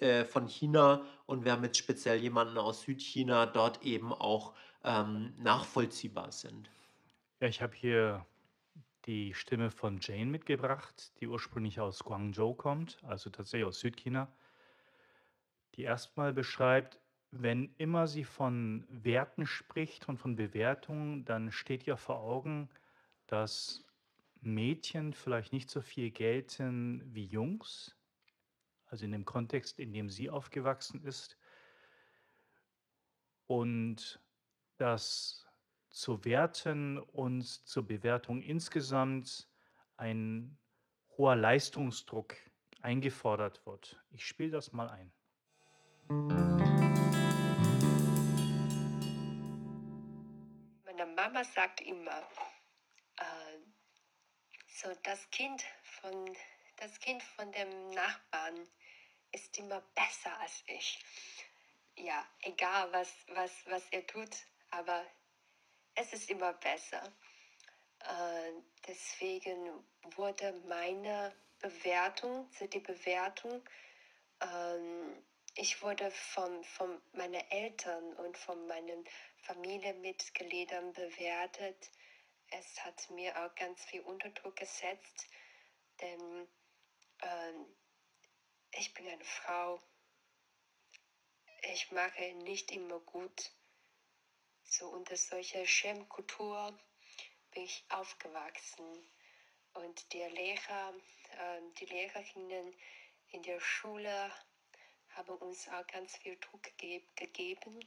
äh, 0.00 0.24
von 0.24 0.46
China 0.46 1.04
und 1.24 1.44
wir 1.44 1.52
haben 1.52 1.64
jetzt 1.64 1.78
speziell 1.78 2.18
jemanden 2.18 2.58
aus 2.58 2.82
Südchina 2.82 3.46
dort 3.46 3.82
eben 3.82 4.12
auch 4.12 4.52
ähm, 4.84 5.32
nachvollziehbar 5.38 6.32
sind? 6.32 6.70
Ja, 7.40 7.48
ich 7.48 7.62
habe 7.62 7.74
hier 7.74 8.26
die 9.06 9.34
Stimme 9.34 9.70
von 9.70 9.98
Jane 10.00 10.26
mitgebracht, 10.26 11.12
die 11.20 11.28
ursprünglich 11.28 11.80
aus 11.80 12.02
Guangzhou 12.02 12.54
kommt, 12.54 12.98
also 13.04 13.30
tatsächlich 13.30 13.66
aus 13.66 13.80
Südchina, 13.80 14.32
die 15.74 15.82
erstmal 15.82 16.32
beschreibt, 16.32 17.00
wenn 17.30 17.74
immer 17.76 18.06
sie 18.06 18.24
von 18.24 18.86
Werten 18.88 19.46
spricht 19.46 20.08
und 20.08 20.18
von 20.18 20.36
Bewertungen, 20.36 21.24
dann 21.24 21.52
steht 21.52 21.86
ihr 21.86 21.96
vor 21.96 22.20
Augen, 22.20 22.68
dass 23.26 23.84
Mädchen 24.40 25.12
vielleicht 25.12 25.52
nicht 25.52 25.70
so 25.70 25.80
viel 25.80 26.10
gelten 26.10 27.02
wie 27.14 27.26
Jungs, 27.26 27.96
also 28.86 29.04
in 29.04 29.12
dem 29.12 29.24
Kontext, 29.24 29.78
in 29.78 29.92
dem 29.92 30.08
sie 30.08 30.30
aufgewachsen 30.30 31.02
ist, 31.02 31.36
und 33.46 34.20
dass 34.78 35.45
zu 35.96 36.22
Werten 36.26 36.98
und 36.98 37.42
zur 37.42 37.86
Bewertung 37.86 38.42
insgesamt 38.42 39.48
ein 39.96 40.58
hoher 41.16 41.36
Leistungsdruck 41.36 42.36
eingefordert 42.82 43.64
wird. 43.64 43.98
Ich 44.10 44.26
spiele 44.26 44.50
das 44.50 44.72
mal 44.72 44.90
ein. 44.90 45.10
Meine 50.84 51.06
Mama 51.16 51.42
sagt 51.42 51.80
immer, 51.80 52.20
äh, 53.16 53.58
so 54.66 54.88
das 55.02 55.30
Kind 55.30 55.64
von 55.82 56.36
das 56.76 57.00
Kind 57.00 57.22
von 57.22 57.50
dem 57.52 57.88
Nachbarn 57.88 58.68
ist 59.32 59.56
immer 59.56 59.80
besser 59.94 60.38
als 60.40 60.62
ich. 60.66 61.02
Ja, 61.96 62.22
egal 62.42 62.92
was 62.92 63.10
was 63.28 63.64
was 63.70 63.88
er 63.92 64.06
tut, 64.06 64.36
aber 64.70 65.02
es 65.96 66.12
ist 66.12 66.30
immer 66.30 66.52
besser. 66.54 67.02
Äh, 68.00 68.52
deswegen 68.86 69.84
wurde 70.14 70.52
meine 70.68 71.34
Bewertung, 71.58 72.48
so 72.52 72.66
die 72.66 72.80
Bewertung, 72.80 73.62
ähm, 74.40 75.24
ich 75.58 75.82
wurde 75.82 76.10
von, 76.10 76.62
von 76.64 77.00
meinen 77.12 77.40
Eltern 77.50 78.12
und 78.16 78.36
von 78.36 78.66
meinen 78.66 79.08
Familienmitgliedern 79.38 80.92
bewertet. 80.92 81.90
Es 82.50 82.84
hat 82.84 83.08
mir 83.10 83.34
auch 83.42 83.54
ganz 83.54 83.82
viel 83.86 84.02
Unterdruck 84.02 84.56
gesetzt, 84.56 85.26
denn 86.02 86.46
ähm, 87.22 87.66
ich 88.72 88.92
bin 88.92 89.08
eine 89.08 89.24
Frau. 89.24 89.80
Ich 91.72 91.90
mache 91.90 92.34
nicht 92.34 92.70
immer 92.70 93.00
gut. 93.00 93.50
So 94.68 94.88
unter 94.88 95.16
solcher 95.16 95.64
Schämkultur 95.64 96.76
bin 97.52 97.62
ich 97.62 97.84
aufgewachsen. 97.88 99.08
Und 99.74 100.12
die 100.12 100.22
Lehrer, 100.22 100.94
äh, 101.38 101.60
die 101.78 101.86
Lehrerinnen 101.86 102.74
in 103.30 103.42
der 103.42 103.60
Schule 103.60 104.32
haben 105.10 105.36
uns 105.38 105.68
auch 105.68 105.86
ganz 105.86 106.16
viel 106.16 106.36
Druck 106.38 106.76
ge 106.78 107.02
gegeben. 107.14 107.78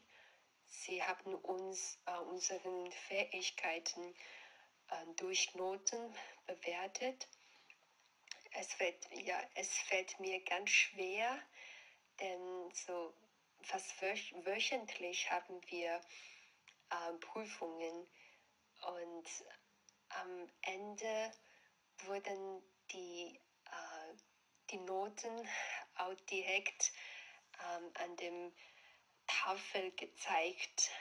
Sie 0.67 1.03
haben 1.03 1.35
uns 1.35 1.99
äh, 2.05 2.17
unseren 2.17 2.91
Fähigkeiten 2.91 4.15
äh, 4.89 5.05
durch 5.17 5.53
Noten 5.55 6.15
bewertet. 6.47 7.27
es 8.51 8.73
fällt, 8.73 9.07
ja, 9.25 9.39
es 9.55 9.69
fällt 9.79 10.19
mir 10.19 10.39
ganz 10.45 10.69
schwer, 10.69 11.39
denn 12.19 12.71
so 12.73 13.13
fast 13.63 14.01
wöch 14.01 14.33
wöchentlich 14.45 15.29
haben 15.29 15.61
wir 15.67 16.01
äh, 16.89 17.13
Prüfungen 17.19 18.07
und 18.87 19.27
am 20.09 20.49
Ende 20.61 21.31
wurden 22.05 22.63
die, 22.91 23.39
äh, 23.65 24.15
die 24.71 24.77
Noten 24.77 25.47
auch 25.95 26.15
direkt 26.29 26.91
ähm, 27.59 27.91
an 27.95 28.15
dem 28.17 28.53
Tafel 29.27 29.91
gezeigt. 29.91 30.91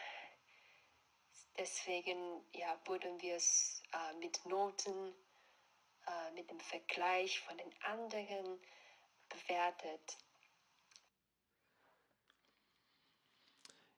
Deswegen 1.57 2.44
ja, 2.53 2.79
wurden 2.87 3.20
wir 3.20 3.37
es 3.37 3.83
äh, 3.92 4.14
mit 4.14 4.44
Noten, 4.44 5.14
äh, 6.07 6.31
mit 6.33 6.51
dem 6.51 6.61
Vergleich 6.61 7.40
von 7.40 7.57
den 7.57 7.83
anderen 7.83 8.61
bewertet. 9.29 10.18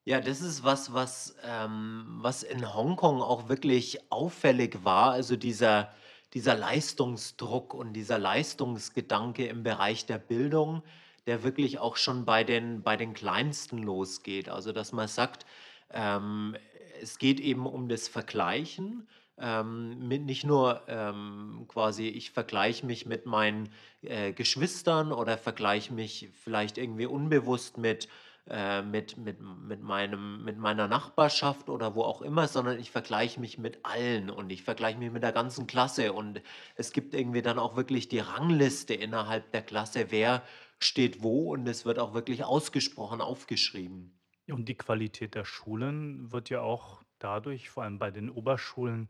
Ja, 0.04 0.20
das 0.20 0.40
ist 0.40 0.64
was, 0.64 0.92
was, 0.94 1.36
ähm, 1.44 2.06
was 2.20 2.42
in 2.42 2.74
Hongkong 2.74 3.20
auch 3.22 3.48
wirklich 3.48 4.10
auffällig 4.10 4.84
war. 4.84 5.12
Also 5.12 5.36
dieser, 5.36 5.92
dieser 6.32 6.54
Leistungsdruck 6.56 7.74
und 7.74 7.92
dieser 7.92 8.18
Leistungsgedanke 8.18 9.46
im 9.46 9.62
Bereich 9.62 10.06
der 10.06 10.18
Bildung, 10.18 10.82
der 11.26 11.42
wirklich 11.44 11.78
auch 11.78 11.96
schon 11.96 12.24
bei 12.24 12.44
den, 12.44 12.82
bei 12.82 12.96
den 12.96 13.12
Kleinsten 13.12 13.78
losgeht. 13.82 14.48
Also 14.48 14.72
dass 14.72 14.92
man 14.92 15.06
sagt, 15.06 15.44
ähm, 15.90 16.56
es 17.02 17.18
geht 17.18 17.38
eben 17.40 17.66
um 17.66 17.88
das 17.88 18.08
Vergleichen. 18.08 19.06
Ähm, 19.38 20.06
mit 20.08 20.22
nicht 20.24 20.44
nur 20.44 20.82
ähm, 20.88 21.64
quasi, 21.68 22.08
ich 22.08 22.30
vergleiche 22.30 22.84
mich 22.84 23.06
mit 23.06 23.24
meinen 23.26 23.70
äh, 24.02 24.32
Geschwistern 24.32 25.12
oder 25.12 25.38
vergleiche 25.38 25.94
mich 25.94 26.28
vielleicht 26.42 26.76
irgendwie 26.76 27.06
unbewusst 27.06 27.78
mit 27.78 28.08
äh, 28.50 28.82
mit, 28.82 29.16
mit, 29.16 29.38
mit, 29.40 29.80
meinem, 29.80 30.44
mit 30.44 30.58
meiner 30.58 30.88
Nachbarschaft 30.88 31.68
oder 31.68 31.94
wo 31.94 32.02
auch 32.02 32.20
immer, 32.20 32.48
sondern 32.48 32.80
ich 32.80 32.90
vergleiche 32.90 33.38
mich 33.38 33.58
mit 33.58 33.78
allen 33.84 34.28
und 34.28 34.50
ich 34.50 34.64
vergleiche 34.64 34.98
mich 34.98 35.12
mit 35.12 35.22
der 35.22 35.30
ganzen 35.30 35.68
Klasse. 35.68 36.12
Und 36.12 36.42
es 36.74 36.92
gibt 36.92 37.14
irgendwie 37.14 37.42
dann 37.42 37.60
auch 37.60 37.76
wirklich 37.76 38.08
die 38.08 38.18
Rangliste 38.18 38.92
innerhalb 38.92 39.52
der 39.52 39.62
Klasse, 39.62 40.06
wer 40.10 40.42
steht 40.80 41.22
wo 41.22 41.52
und 41.52 41.68
es 41.68 41.84
wird 41.84 42.00
auch 42.00 42.12
wirklich 42.12 42.42
ausgesprochen 42.42 43.20
aufgeschrieben. 43.20 44.18
Und 44.48 44.68
die 44.68 44.74
Qualität 44.74 45.36
der 45.36 45.44
Schulen 45.44 46.32
wird 46.32 46.50
ja 46.50 46.60
auch 46.60 47.04
dadurch, 47.20 47.70
vor 47.70 47.84
allem 47.84 48.00
bei 48.00 48.10
den 48.10 48.30
Oberschulen, 48.30 49.08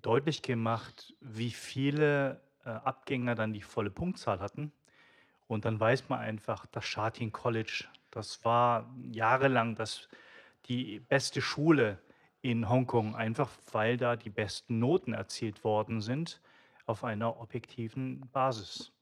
deutlich 0.00 0.42
gemacht, 0.42 1.14
wie 1.20 1.52
viele 1.52 2.40
äh, 2.64 2.70
Abgänger 2.70 3.36
dann 3.36 3.52
die 3.52 3.62
volle 3.62 3.90
Punktzahl 3.90 4.40
hatten. 4.40 4.72
Und 5.46 5.64
dann 5.64 5.78
weiß 5.78 6.08
man 6.08 6.18
einfach, 6.18 6.66
das 6.66 6.84
Shatin 6.84 7.30
College 7.30 7.84
das 8.12 8.44
war 8.44 8.88
jahrelang 9.10 9.74
das, 9.74 10.08
die 10.66 11.00
beste 11.00 11.42
Schule 11.42 11.98
in 12.40 12.68
Hongkong, 12.68 13.16
einfach 13.16 13.50
weil 13.72 13.96
da 13.96 14.16
die 14.16 14.30
besten 14.30 14.78
Noten 14.78 15.12
erzielt 15.12 15.64
worden 15.64 16.00
sind 16.00 16.40
auf 16.86 17.04
einer 17.04 17.40
objektiven 17.40 18.28
Basis. 18.32 18.92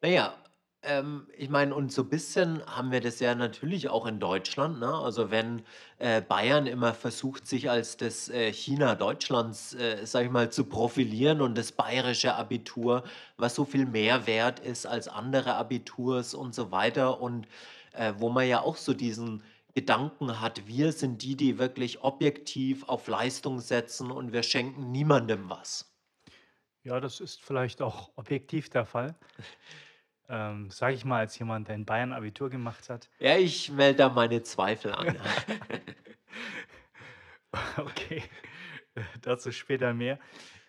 Naja, 0.00 0.34
ähm, 0.82 1.26
ich 1.36 1.48
meine, 1.48 1.74
und 1.74 1.92
so 1.92 2.02
ein 2.02 2.08
bisschen 2.10 2.64
haben 2.66 2.92
wir 2.92 3.00
das 3.00 3.20
ja 3.20 3.34
natürlich 3.34 3.88
auch 3.88 4.06
in 4.06 4.20
Deutschland. 4.20 4.80
Ne? 4.80 4.92
Also 4.92 5.30
wenn 5.30 5.62
äh, 5.98 6.20
Bayern 6.20 6.66
immer 6.66 6.92
versucht, 6.92 7.46
sich 7.46 7.70
als 7.70 7.96
das 7.96 8.28
äh, 8.28 8.52
China 8.52 8.94
Deutschlands, 8.94 9.74
äh, 9.74 10.04
sag 10.06 10.26
ich 10.26 10.30
mal, 10.30 10.50
zu 10.50 10.64
profilieren 10.64 11.40
und 11.40 11.56
das 11.56 11.72
bayerische 11.72 12.34
Abitur, 12.34 13.02
was 13.38 13.54
so 13.54 13.64
viel 13.64 13.86
mehr 13.86 14.26
wert 14.26 14.60
ist 14.60 14.86
als 14.86 15.08
andere 15.08 15.54
Abiturs 15.54 16.34
und 16.34 16.54
so 16.54 16.70
weiter. 16.70 17.20
Und 17.20 17.48
äh, 17.94 18.14
wo 18.18 18.28
man 18.28 18.46
ja 18.46 18.60
auch 18.60 18.76
so 18.76 18.94
diesen 18.94 19.42
Gedanken 19.74 20.40
hat, 20.40 20.66
wir 20.66 20.92
sind 20.92 21.22
die, 21.22 21.36
die 21.36 21.58
wirklich 21.58 22.02
objektiv 22.02 22.84
auf 22.84 23.08
Leistung 23.08 23.58
setzen 23.58 24.10
und 24.10 24.32
wir 24.32 24.42
schenken 24.42 24.92
niemandem 24.92 25.50
was. 25.50 25.92
Ja, 26.84 27.00
das 27.00 27.20
ist 27.20 27.42
vielleicht 27.42 27.82
auch 27.82 28.10
objektiv 28.16 28.70
der 28.70 28.84
Fall. 28.84 29.16
Ähm, 30.28 30.70
Sage 30.70 30.94
ich 30.94 31.04
mal, 31.04 31.18
als 31.18 31.38
jemand, 31.38 31.68
der 31.68 31.74
in 31.74 31.84
Bayern 31.84 32.12
Abitur 32.12 32.50
gemacht 32.50 32.88
hat. 32.88 33.10
Ja, 33.18 33.36
ich 33.36 33.70
melde 33.70 33.98
da 33.98 34.08
meine 34.08 34.42
Zweifel 34.42 34.92
an. 34.92 35.16
okay, 37.76 38.22
dazu 39.22 39.52
später 39.52 39.92
mehr. 39.92 40.18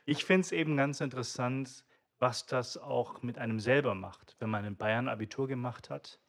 Ich 0.05 0.25
finde 0.25 0.41
es 0.41 0.51
eben 0.51 0.77
ganz 0.77 0.99
interessant, 1.01 1.85
was 2.19 2.45
das 2.45 2.77
auch 2.77 3.21
mit 3.21 3.38
einem 3.38 3.59
selber 3.59 3.95
macht, 3.95 4.35
wenn 4.39 4.49
man 4.49 4.65
in 4.65 4.77
Bayern 4.77 5.09
Abitur 5.09 5.47
gemacht 5.47 5.89
hat 5.89 6.19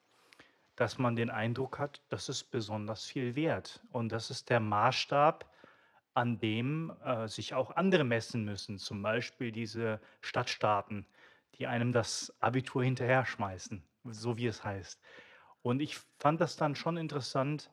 dass 0.76 0.98
man 0.98 1.16
den 1.16 1.30
Eindruck 1.30 1.78
hat, 1.78 2.02
das 2.08 2.28
ist 2.28 2.44
besonders 2.44 3.04
viel 3.06 3.34
wert. 3.34 3.82
Und 3.90 4.12
das 4.12 4.30
ist 4.30 4.50
der 4.50 4.60
Maßstab, 4.60 5.50
an 6.14 6.38
dem 6.38 6.92
äh, 7.04 7.28
sich 7.28 7.54
auch 7.54 7.76
andere 7.76 8.04
messen 8.04 8.44
müssen, 8.44 8.78
zum 8.78 9.02
Beispiel 9.02 9.52
diese 9.52 10.00
Stadtstaaten, 10.20 11.06
die 11.58 11.66
einem 11.66 11.92
das 11.92 12.34
Abitur 12.40 12.84
hinterher 12.84 13.26
schmeißen, 13.26 13.82
so 14.04 14.36
wie 14.36 14.46
es 14.46 14.64
heißt. 14.64 15.00
Und 15.62 15.80
ich 15.80 15.98
fand 16.18 16.40
das 16.40 16.56
dann 16.56 16.74
schon 16.74 16.96
interessant, 16.96 17.70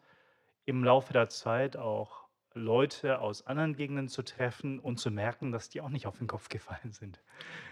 im 0.66 0.84
Laufe 0.84 1.14
der 1.14 1.30
Zeit 1.30 1.78
auch 1.78 2.23
Leute 2.56 3.20
aus 3.20 3.48
anderen 3.48 3.76
Gegenden 3.76 4.08
zu 4.08 4.22
treffen 4.22 4.80
und 4.80 5.00
zu 5.00 5.10
merken, 5.10 5.52
dass 5.52 5.70
die 5.70 5.82
auch 5.82 5.90
nicht 5.90 6.06
auf 6.06 6.20
den 6.20 6.28
Kopf 6.28 6.50
gefallen 6.50 6.92
sind. 6.92 7.20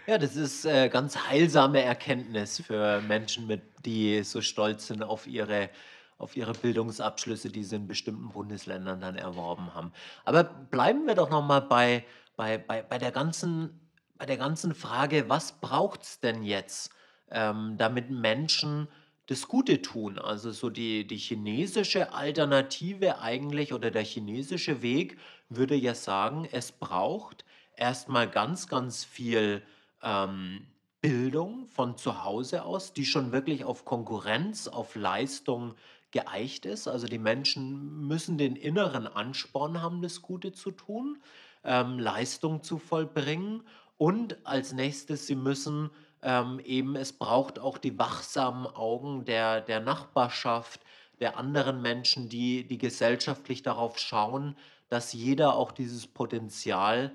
Ja, 0.06 0.18
das 0.18 0.36
ist 0.36 0.64
äh, 0.64 0.88
ganz 0.88 1.16
heilsame 1.28 1.82
Erkenntnis 1.82 2.60
für 2.60 3.00
Menschen, 3.02 3.46
mit, 3.46 3.62
die 3.84 4.22
so 4.24 4.40
stolz 4.40 4.88
sind 4.88 5.02
auf 5.02 5.26
ihre, 5.26 5.70
auf 6.18 6.36
ihre 6.36 6.52
Bildungsabschlüsse, 6.52 7.50
die 7.50 7.62
sie 7.62 7.76
in 7.76 7.86
bestimmten 7.86 8.30
Bundesländern 8.30 9.00
dann 9.00 9.16
erworben 9.16 9.74
haben. 9.74 9.92
Aber 10.24 10.44
bleiben 10.44 11.06
wir 11.06 11.14
doch 11.14 11.30
nochmal 11.30 11.62
bei, 11.62 12.04
bei, 12.36 12.58
bei, 12.58 12.82
bei, 12.82 12.98
der 12.98 13.12
ganzen, 13.12 13.80
bei 14.18 14.26
der 14.26 14.36
ganzen 14.36 14.74
Frage, 14.74 15.28
was 15.28 15.52
braucht 15.52 16.02
es 16.02 16.20
denn 16.20 16.42
jetzt, 16.42 16.92
ähm, 17.30 17.76
damit 17.78 18.10
Menschen 18.10 18.88
das 19.26 19.48
Gute 19.48 19.82
tun. 19.82 20.18
Also 20.18 20.50
so 20.50 20.70
die, 20.70 21.06
die 21.06 21.16
chinesische 21.16 22.12
Alternative 22.12 23.20
eigentlich 23.20 23.72
oder 23.72 23.90
der 23.90 24.04
chinesische 24.04 24.82
Weg 24.82 25.18
würde 25.48 25.74
ja 25.74 25.94
sagen, 25.94 26.48
es 26.50 26.72
braucht 26.72 27.44
erstmal 27.76 28.28
ganz, 28.28 28.68
ganz 28.68 29.04
viel 29.04 29.62
ähm, 30.02 30.66
Bildung 31.00 31.66
von 31.66 31.96
zu 31.96 32.24
Hause 32.24 32.64
aus, 32.64 32.92
die 32.92 33.04
schon 33.04 33.32
wirklich 33.32 33.64
auf 33.64 33.84
Konkurrenz, 33.84 34.68
auf 34.68 34.94
Leistung 34.94 35.74
geeicht 36.12 36.66
ist. 36.66 36.86
Also 36.86 37.06
die 37.06 37.18
Menschen 37.18 38.06
müssen 38.06 38.38
den 38.38 38.54
inneren 38.54 39.06
Ansporn 39.06 39.82
haben, 39.82 40.02
das 40.02 40.22
Gute 40.22 40.52
zu 40.52 40.70
tun, 40.70 41.18
ähm, 41.64 41.98
Leistung 41.98 42.62
zu 42.62 42.78
vollbringen. 42.78 43.62
Und 43.98 44.46
als 44.46 44.72
nächstes, 44.72 45.26
sie 45.26 45.36
müssen 45.36 45.90
ähm, 46.22 46.60
eben, 46.64 46.96
es 46.96 47.12
braucht 47.12 47.58
auch 47.58 47.78
die 47.78 47.98
wachsamen 47.98 48.66
Augen 48.66 49.24
der, 49.24 49.60
der 49.60 49.80
Nachbarschaft, 49.80 50.80
der 51.20 51.36
anderen 51.36 51.82
Menschen, 51.82 52.28
die, 52.28 52.66
die 52.66 52.78
gesellschaftlich 52.78 53.62
darauf 53.62 53.98
schauen, 53.98 54.56
dass 54.88 55.12
jeder 55.12 55.54
auch 55.54 55.72
dieses 55.72 56.06
Potenzial 56.06 57.12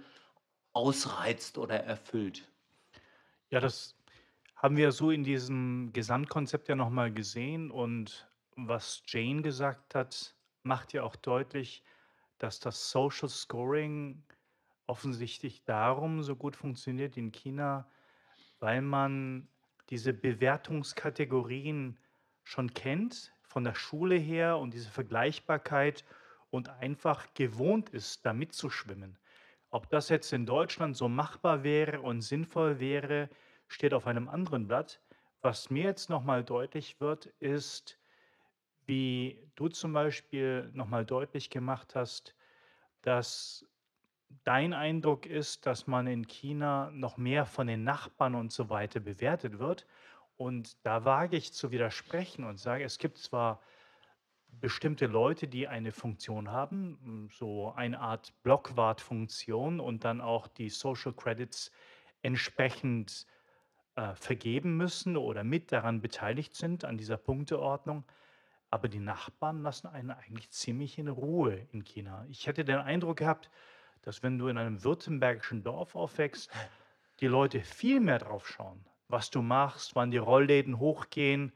ausreizt 0.73 1.57
oder 1.57 1.83
erfüllt. 1.83 2.47
Ja, 3.49 3.59
das 3.59 3.95
haben 4.55 4.77
wir 4.77 4.91
so 4.91 5.11
in 5.11 5.23
diesem 5.23 5.91
Gesamtkonzept 5.93 6.67
ja 6.67 6.75
nochmal 6.75 7.11
gesehen. 7.11 7.71
Und 7.71 8.27
was 8.55 9.03
Jane 9.07 9.41
gesagt 9.41 9.95
hat, 9.95 10.35
macht 10.63 10.93
ja 10.93 11.03
auch 11.03 11.15
deutlich, 11.15 11.83
dass 12.39 12.59
das 12.59 12.91
Social 12.91 13.29
Scoring 13.29 14.23
offensichtlich 14.85 15.63
darum 15.63 16.23
so 16.23 16.35
gut 16.35 16.55
funktioniert 16.55 17.17
in 17.17 17.31
China, 17.31 17.87
weil 18.59 18.81
man 18.81 19.47
diese 19.89 20.13
Bewertungskategorien 20.13 21.97
schon 22.43 22.73
kennt 22.73 23.33
von 23.43 23.63
der 23.63 23.75
Schule 23.75 24.15
her 24.15 24.57
und 24.57 24.73
diese 24.73 24.89
Vergleichbarkeit 24.89 26.03
und 26.49 26.69
einfach 26.69 27.33
gewohnt 27.33 27.89
ist, 27.89 28.25
da 28.25 28.33
mitzuschwimmen. 28.33 29.17
Ob 29.69 29.89
das 29.89 30.09
jetzt 30.09 30.31
in 30.31 30.45
Deutschland 30.45 30.95
so 30.95 31.09
machbar 31.09 31.63
wäre 31.63 32.01
und 32.01 32.21
sinnvoll 32.21 32.79
wäre, 32.79 33.29
steht 33.67 33.93
auf 33.93 34.07
einem 34.07 34.29
anderen 34.29 34.67
Blatt. 34.67 35.01
Was 35.41 35.69
mir 35.69 35.83
jetzt 35.83 36.09
nochmal 36.09 36.43
deutlich 36.43 36.99
wird, 36.99 37.27
ist, 37.39 37.99
wie 38.85 39.49
du 39.55 39.67
zum 39.67 39.93
Beispiel 39.93 40.69
nochmal 40.73 41.05
deutlich 41.05 41.49
gemacht 41.49 41.95
hast, 41.95 42.33
dass 43.01 43.65
dein 44.47 44.73
Eindruck 44.73 45.25
ist, 45.25 45.65
dass 45.65 45.87
man 45.87 46.07
in 46.07 46.25
China 46.25 46.89
noch 46.93 47.17
mehr 47.17 47.45
von 47.45 47.67
den 47.67 47.83
Nachbarn 47.83 48.33
und 48.33 48.53
so 48.53 48.69
weiter 48.69 49.01
bewertet 49.01 49.59
wird. 49.59 49.85
Und 50.37 50.85
da 50.85 51.03
wage 51.03 51.35
ich 51.35 51.51
zu 51.51 51.71
widersprechen 51.71 52.45
und 52.45 52.57
sage, 52.57 52.85
es 52.85 52.97
gibt 52.97 53.17
zwar 53.17 53.61
bestimmte 54.47 55.07
Leute, 55.07 55.49
die 55.49 55.67
eine 55.67 55.91
Funktion 55.91 56.49
haben, 56.49 57.27
so 57.29 57.73
eine 57.73 57.99
Art 57.99 58.33
Blockwartfunktion 58.43 59.81
und 59.81 60.05
dann 60.05 60.21
auch 60.21 60.47
die 60.47 60.69
Social 60.69 61.11
Credits 61.11 61.69
entsprechend 62.21 63.27
äh, 63.95 64.15
vergeben 64.15 64.77
müssen 64.77 65.17
oder 65.17 65.43
mit 65.43 65.73
daran 65.73 65.99
beteiligt 65.99 66.55
sind 66.55 66.85
an 66.85 66.97
dieser 66.97 67.17
Punkteordnung. 67.17 68.05
Aber 68.69 68.87
die 68.87 68.99
Nachbarn 68.99 69.61
lassen 69.61 69.87
einen 69.87 70.11
eigentlich 70.11 70.49
ziemlich 70.51 70.97
in 70.97 71.09
Ruhe 71.09 71.67
in 71.73 71.83
China. 71.83 72.25
Ich 72.29 72.47
hätte 72.47 72.63
den 72.63 72.77
Eindruck 72.77 73.17
gehabt, 73.17 73.49
dass 74.07 74.23
wenn 74.23 74.39
du 74.39 74.47
in 74.47 74.57
einem 74.57 74.85
württembergischen 74.85 75.63
Dorf 75.63 75.93
aufwächst, 75.93 76.49
die 77.19 77.27
Leute 77.27 77.59
viel 77.59 77.99
mehr 77.99 78.19
drauf 78.19 78.47
schauen, 78.47 78.85
was 79.09 79.29
du 79.31 79.41
machst, 79.41 79.95
wann 79.95 80.11
die 80.11 80.17
Rollläden 80.17 80.79
hochgehen, 80.79 81.51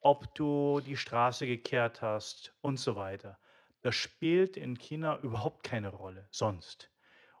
ob 0.00 0.34
du 0.34 0.80
die 0.84 0.98
Straße 0.98 1.46
gekehrt 1.46 2.02
hast 2.02 2.52
und 2.60 2.78
so 2.78 2.94
weiter. 2.94 3.38
Das 3.80 3.94
spielt 3.94 4.58
in 4.58 4.76
China 4.76 5.18
überhaupt 5.20 5.62
keine 5.62 5.88
Rolle 5.88 6.28
sonst. 6.30 6.90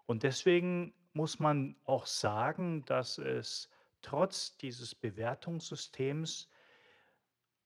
Und 0.06 0.22
deswegen 0.22 0.94
muss 1.12 1.38
man 1.38 1.76
auch 1.84 2.06
sagen, 2.06 2.86
dass 2.86 3.18
es 3.18 3.68
trotz 4.00 4.56
dieses 4.56 4.94
Bewertungssystems 4.94 6.48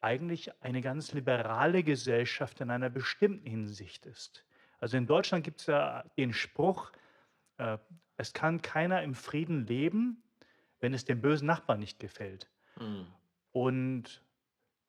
eigentlich 0.00 0.60
eine 0.60 0.80
ganz 0.80 1.12
liberale 1.12 1.84
Gesellschaft 1.84 2.60
in 2.60 2.70
einer 2.70 2.90
bestimmten 2.90 3.48
Hinsicht 3.48 4.04
ist. 4.04 4.44
Also 4.82 4.96
in 4.96 5.06
Deutschland 5.06 5.44
gibt 5.44 5.60
es 5.60 5.68
ja 5.68 6.02
den 6.16 6.32
Spruch, 6.32 6.90
äh, 7.58 7.78
es 8.16 8.32
kann 8.32 8.62
keiner 8.62 9.00
im 9.04 9.14
Frieden 9.14 9.64
leben, 9.64 10.24
wenn 10.80 10.92
es 10.92 11.04
dem 11.04 11.20
bösen 11.20 11.46
Nachbarn 11.46 11.78
nicht 11.78 12.00
gefällt. 12.00 12.50
Mhm. 12.80 13.06
Und 13.52 14.24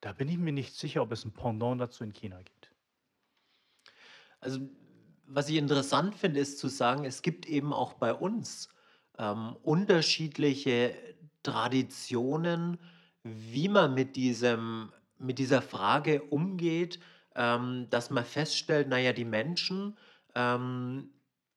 da 0.00 0.12
bin 0.12 0.28
ich 0.28 0.36
mir 0.36 0.52
nicht 0.52 0.74
sicher, 0.74 1.00
ob 1.00 1.12
es 1.12 1.24
ein 1.24 1.32
Pendant 1.32 1.80
dazu 1.80 2.02
in 2.02 2.12
China 2.12 2.42
gibt. 2.42 2.72
Also, 4.40 4.68
was 5.26 5.48
ich 5.48 5.54
interessant 5.54 6.16
finde, 6.16 6.40
ist 6.40 6.58
zu 6.58 6.66
sagen, 6.66 7.04
es 7.04 7.22
gibt 7.22 7.46
eben 7.46 7.72
auch 7.72 7.94
bei 7.94 8.12
uns 8.12 8.70
ähm, 9.16 9.56
unterschiedliche 9.62 10.92
Traditionen, 11.44 12.78
wie 13.22 13.68
man 13.68 13.94
mit 13.94 14.16
diesem, 14.16 14.92
mit 15.18 15.38
dieser 15.38 15.62
Frage 15.62 16.20
umgeht, 16.20 16.98
ähm, 17.34 17.88
dass 17.90 18.10
man 18.10 18.24
feststellt, 18.24 18.88
naja, 18.88 19.12
die 19.12 19.24
Menschen, 19.24 19.96
ähm, 20.34 21.10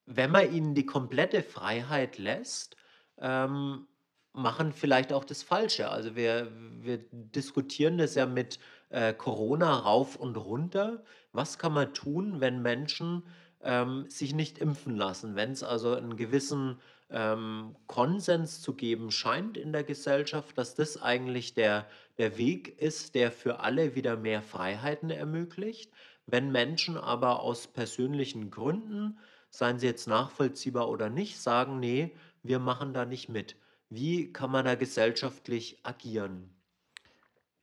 wenn 0.05 0.31
man 0.31 0.53
ihnen 0.53 0.75
die 0.75 0.85
komplette 0.85 1.43
Freiheit 1.43 2.17
lässt, 2.17 2.77
ähm, 3.19 3.87
machen 4.33 4.71
vielleicht 4.71 5.11
auch 5.11 5.25
das 5.25 5.43
Falsche. 5.43 5.89
Also 5.89 6.15
wir, 6.15 6.51
wir 6.79 6.99
diskutieren 7.11 7.97
das 7.97 8.15
ja 8.15 8.25
mit 8.25 8.59
äh, 8.89 9.13
Corona 9.13 9.75
rauf 9.79 10.15
und 10.15 10.37
runter. 10.37 11.03
Was 11.33 11.57
kann 11.57 11.73
man 11.73 11.93
tun, 11.93 12.39
wenn 12.39 12.61
Menschen 12.61 13.23
ähm, 13.61 14.05
sich 14.09 14.33
nicht 14.33 14.59
impfen 14.59 14.95
lassen? 14.95 15.35
Wenn 15.35 15.51
es 15.51 15.63
also 15.63 15.95
einen 15.95 16.15
gewissen 16.15 16.79
ähm, 17.10 17.76
Konsens 17.88 18.62
zu 18.62 18.74
geben 18.74 19.12
scheint 19.12 19.58
in 19.58 19.72
der 19.72 19.84
Gesellschaft, 19.84 20.58
dass 20.58 20.76
das 20.76 21.02
eigentlich 21.02 21.54
der, 21.54 21.88
der 22.17 22.38
Weg 22.38 22.80
ist, 22.82 23.15
der 23.15 23.32
für 23.32 23.60
alle 23.60 23.96
wieder 23.96 24.17
mehr 24.17 24.41
Freiheiten 24.41 25.10
ermöglicht. 25.10 25.91
Wenn 26.26 26.52
Menschen 26.52 26.98
aber 26.98 27.41
aus 27.41 27.67
persönlichen 27.67 28.52
Gründen, 28.52 29.20
seien 29.50 29.80
sie 29.80 29.88
jetzt 29.88 30.08
nachvollziehbar 30.08 30.89
oder 30.89 31.10
nicht, 31.10 31.39
sagen, 31.39 31.80
nee, 31.80 32.15
wir 32.43 32.60
machen 32.60 32.93
da 32.93 33.06
nicht 33.06 33.30
mit. 33.30 33.56
Wie 33.89 34.34
kann 34.34 34.52
man 34.52 34.65
da 34.65 34.76
gesellschaftlich 34.76 35.80
agieren? 35.84 36.54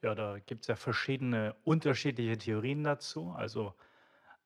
Ja, 0.02 0.14
da 0.14 0.38
gibt 0.38 0.62
es 0.62 0.68
ja 0.68 0.76
verschiedene 0.76 1.54
unterschiedliche 1.64 2.38
Theorien 2.38 2.84
dazu. 2.84 3.30
Also 3.30 3.74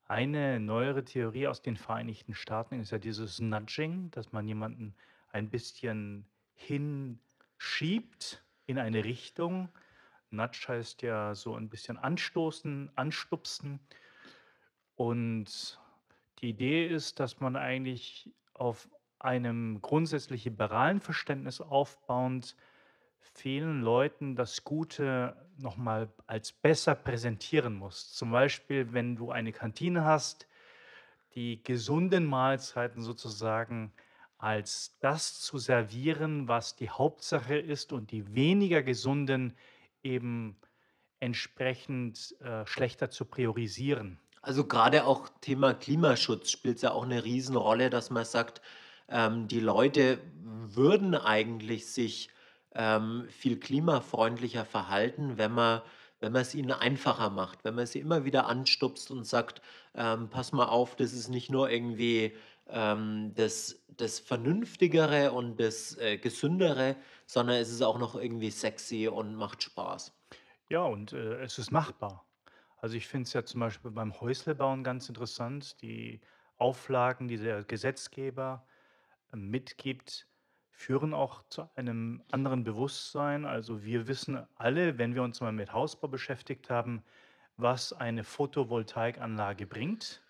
eine 0.08 0.58
neuere 0.58 1.04
Theorie 1.04 1.46
aus 1.46 1.60
den 1.60 1.76
Vereinigten 1.76 2.34
Staaten 2.34 2.80
ist 2.80 2.90
ja 2.90 2.98
dieses 2.98 3.40
Nudging, 3.40 4.10
dass 4.10 4.32
man 4.32 4.48
jemanden 4.48 4.94
ein 5.30 5.50
bisschen 5.50 6.26
hinschiebt 6.54 8.42
in 8.66 8.78
eine 8.78 9.04
Richtung. 9.04 9.68
Nudge 10.30 10.64
heißt 10.68 11.02
ja 11.02 11.34
so 11.34 11.54
ein 11.54 11.68
bisschen 11.68 11.98
anstoßen, 11.98 12.90
anstupsen. 12.96 13.80
Und 14.96 15.78
die 16.40 16.50
Idee 16.50 16.86
ist, 16.86 17.20
dass 17.20 17.40
man 17.40 17.56
eigentlich 17.56 18.30
auf 18.54 18.88
einem 19.18 19.80
grundsätzlich 19.82 20.44
liberalen 20.44 21.00
Verständnis 21.00 21.60
aufbauend 21.60 22.56
vielen 23.20 23.82
Leuten 23.82 24.36
das 24.36 24.64
Gute 24.64 25.36
nochmal 25.58 26.08
als 26.26 26.52
besser 26.52 26.94
präsentieren 26.94 27.74
muss. 27.74 28.12
Zum 28.12 28.30
Beispiel, 28.32 28.92
wenn 28.92 29.16
du 29.16 29.30
eine 29.30 29.52
Kantine 29.52 30.04
hast, 30.04 30.46
die 31.34 31.62
gesunden 31.62 32.26
Mahlzeiten 32.26 33.02
sozusagen 33.02 33.92
als 34.38 34.96
das 35.00 35.40
zu 35.40 35.58
servieren, 35.58 36.48
was 36.48 36.76
die 36.76 36.90
Hauptsache 36.90 37.56
ist 37.58 37.92
und 37.92 38.12
die 38.12 38.34
weniger 38.34 38.82
gesunden 38.82 39.54
eben 40.02 40.56
entsprechend 41.20 42.36
äh, 42.40 42.64
schlechter 42.66 43.10
zu 43.10 43.24
priorisieren. 43.24 44.18
Also 44.40 44.64
gerade 44.64 45.04
auch 45.04 45.28
Thema 45.40 45.74
Klimaschutz 45.74 46.50
spielt 46.50 46.80
ja 46.82 46.92
auch 46.92 47.02
eine 47.02 47.24
Riesenrolle, 47.24 47.90
dass 47.90 48.10
man 48.10 48.24
sagt, 48.24 48.62
ähm, 49.08 49.48
die 49.48 49.60
Leute 49.60 50.20
würden 50.42 51.16
eigentlich 51.16 51.86
sich 51.86 52.30
ähm, 52.78 53.26
viel 53.28 53.60
klimafreundlicher 53.60 54.64
verhalten, 54.64 55.36
wenn 55.36 55.52
man 55.52 55.82
wenn 56.20 56.32
man 56.32 56.42
es 56.42 56.54
ihnen 56.54 56.72
einfacher 56.72 57.30
macht, 57.30 57.64
wenn 57.64 57.76
man 57.76 57.86
sie 57.86 58.00
immer 58.00 58.24
wieder 58.24 58.46
anstupst 58.46 59.12
und 59.12 59.24
sagt, 59.24 59.62
ähm, 59.94 60.28
pass 60.30 60.52
mal 60.52 60.66
auf, 60.66 60.96
das 60.96 61.12
ist 61.12 61.28
nicht 61.28 61.48
nur 61.48 61.70
irgendwie 61.70 62.34
ähm, 62.68 63.32
das, 63.34 63.84
das 63.88 64.18
Vernünftigere 64.18 65.32
und 65.32 65.60
das 65.60 65.96
äh, 65.98 66.18
Gesündere, 66.18 66.96
sondern 67.26 67.56
es 67.56 67.70
ist 67.70 67.82
auch 67.82 67.98
noch 67.98 68.16
irgendwie 68.16 68.50
sexy 68.50 69.08
und 69.08 69.34
macht 69.34 69.62
Spaß. 69.62 70.12
Ja, 70.68 70.82
und 70.82 71.12
äh, 71.12 71.42
es 71.42 71.58
ist 71.58 71.70
machbar. 71.70 72.26
Also 72.78 72.96
ich 72.96 73.06
finde 73.06 73.26
es 73.26 73.32
ja 73.32 73.44
zum 73.44 73.60
Beispiel 73.60 73.90
beim 73.90 74.20
Häuslebauen 74.20 74.84
ganz 74.84 75.08
interessant, 75.08 75.80
die 75.82 76.20
Auflagen, 76.58 77.28
die 77.28 77.38
der 77.38 77.64
Gesetzgeber 77.64 78.66
äh, 79.32 79.36
mitgibt, 79.36 80.26
führen 80.78 81.12
auch 81.12 81.42
zu 81.48 81.68
einem 81.74 82.22
anderen 82.30 82.62
Bewusstsein. 82.62 83.44
Also 83.44 83.82
wir 83.82 84.06
wissen 84.06 84.46
alle, 84.54 84.96
wenn 84.96 85.16
wir 85.16 85.24
uns 85.24 85.40
mal 85.40 85.50
mit 85.50 85.72
Hausbau 85.72 86.06
beschäftigt 86.06 86.70
haben, 86.70 87.02
was 87.56 87.92
eine 87.92 88.22
Photovoltaikanlage 88.22 89.66
bringt. 89.66 90.22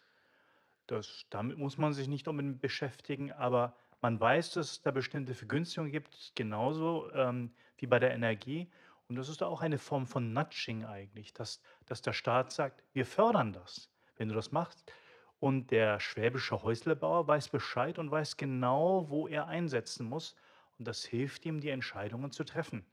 Das, 0.87 1.27
damit 1.29 1.59
muss 1.59 1.77
man 1.77 1.93
sich 1.93 2.09
nicht 2.09 2.27
unbedingt 2.29 2.63
beschäftigen, 2.63 3.31
aber 3.31 3.77
man 4.01 4.19
weiß, 4.19 4.53
dass 4.53 4.71
es 4.71 4.81
da 4.81 4.91
bestimmte 4.91 5.35
Vergünstigungen 5.35 5.93
gibt, 5.93 6.33
genauso 6.35 7.13
ähm, 7.13 7.53
wie 7.77 7.87
bei 7.87 7.99
der 7.99 8.15
Energie. 8.15 8.71
Und 9.07 9.17
das 9.17 9.29
ist 9.29 9.43
auch 9.43 9.61
eine 9.61 9.79
Form 9.79 10.07
von 10.07 10.33
Nudging 10.33 10.87
eigentlich, 10.87 11.35
dass, 11.35 11.61
dass 11.85 12.01
der 12.01 12.15
Staat 12.15 12.53
sagt, 12.53 12.83
wir 12.95 13.05
fördern 13.05 13.53
das, 13.53 13.91
wenn 14.17 14.31
du 14.31 14.35
das 14.35 14.51
machst. 14.51 14.91
Und 15.40 15.70
der 15.70 16.01
schwäbische 16.01 16.62
Häuslebauer 16.62 17.29
weiß 17.29 17.48
Bescheid 17.48 17.98
und 17.98 18.11
weiß 18.11 18.37
genau, 18.37 19.09
wo 19.09 19.29
er 19.29 19.46
einsetzen 19.46 20.09
muss. 20.09 20.35
Und 20.79 20.88
das 20.88 21.05
hilft 21.05 21.46
ihm, 21.46 21.61
die 21.61 21.70
Entscheidungen 21.70 22.33
zu 22.33 22.44
treffen. 22.44 22.85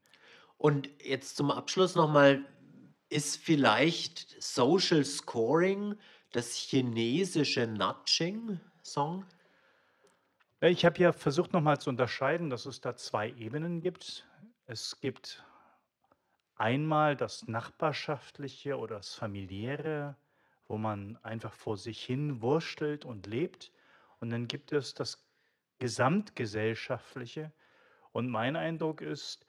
Und 0.57 0.89
jetzt 1.03 1.37
zum 1.37 1.51
Abschluss 1.51 1.95
nochmal, 1.95 2.45
ist 3.09 3.37
vielleicht 3.37 4.41
Social 4.41 5.03
Scoring 5.05 5.95
das 6.31 6.55
chinesische 6.55 7.67
Nudging-Song? 7.67 9.25
Ich 10.61 10.85
habe 10.85 10.99
ja 10.99 11.11
versucht 11.11 11.53
nochmal 11.53 11.79
zu 11.79 11.89
unterscheiden, 11.89 12.49
dass 12.49 12.65
es 12.65 12.81
da 12.81 12.95
zwei 12.95 13.29
Ebenen 13.31 13.81
gibt. 13.81 14.27
Es 14.65 14.99
gibt 14.99 15.43
einmal 16.55 17.15
das 17.15 17.47
Nachbarschaftliche 17.47 18.77
oder 18.77 18.97
das 18.97 19.13
Familiäre, 19.13 20.15
wo 20.67 20.77
man 20.77 21.17
einfach 21.23 21.53
vor 21.53 21.77
sich 21.77 22.03
hin 22.03 22.41
wurstelt 22.41 23.05
und 23.05 23.27
lebt. 23.27 23.71
Und 24.19 24.29
dann 24.29 24.47
gibt 24.47 24.71
es 24.71 24.93
das 24.93 25.23
Gesamtgesellschaftliche. 25.79 27.51
Und 28.11 28.29
mein 28.29 28.55
Eindruck 28.55 29.01
ist, 29.01 29.45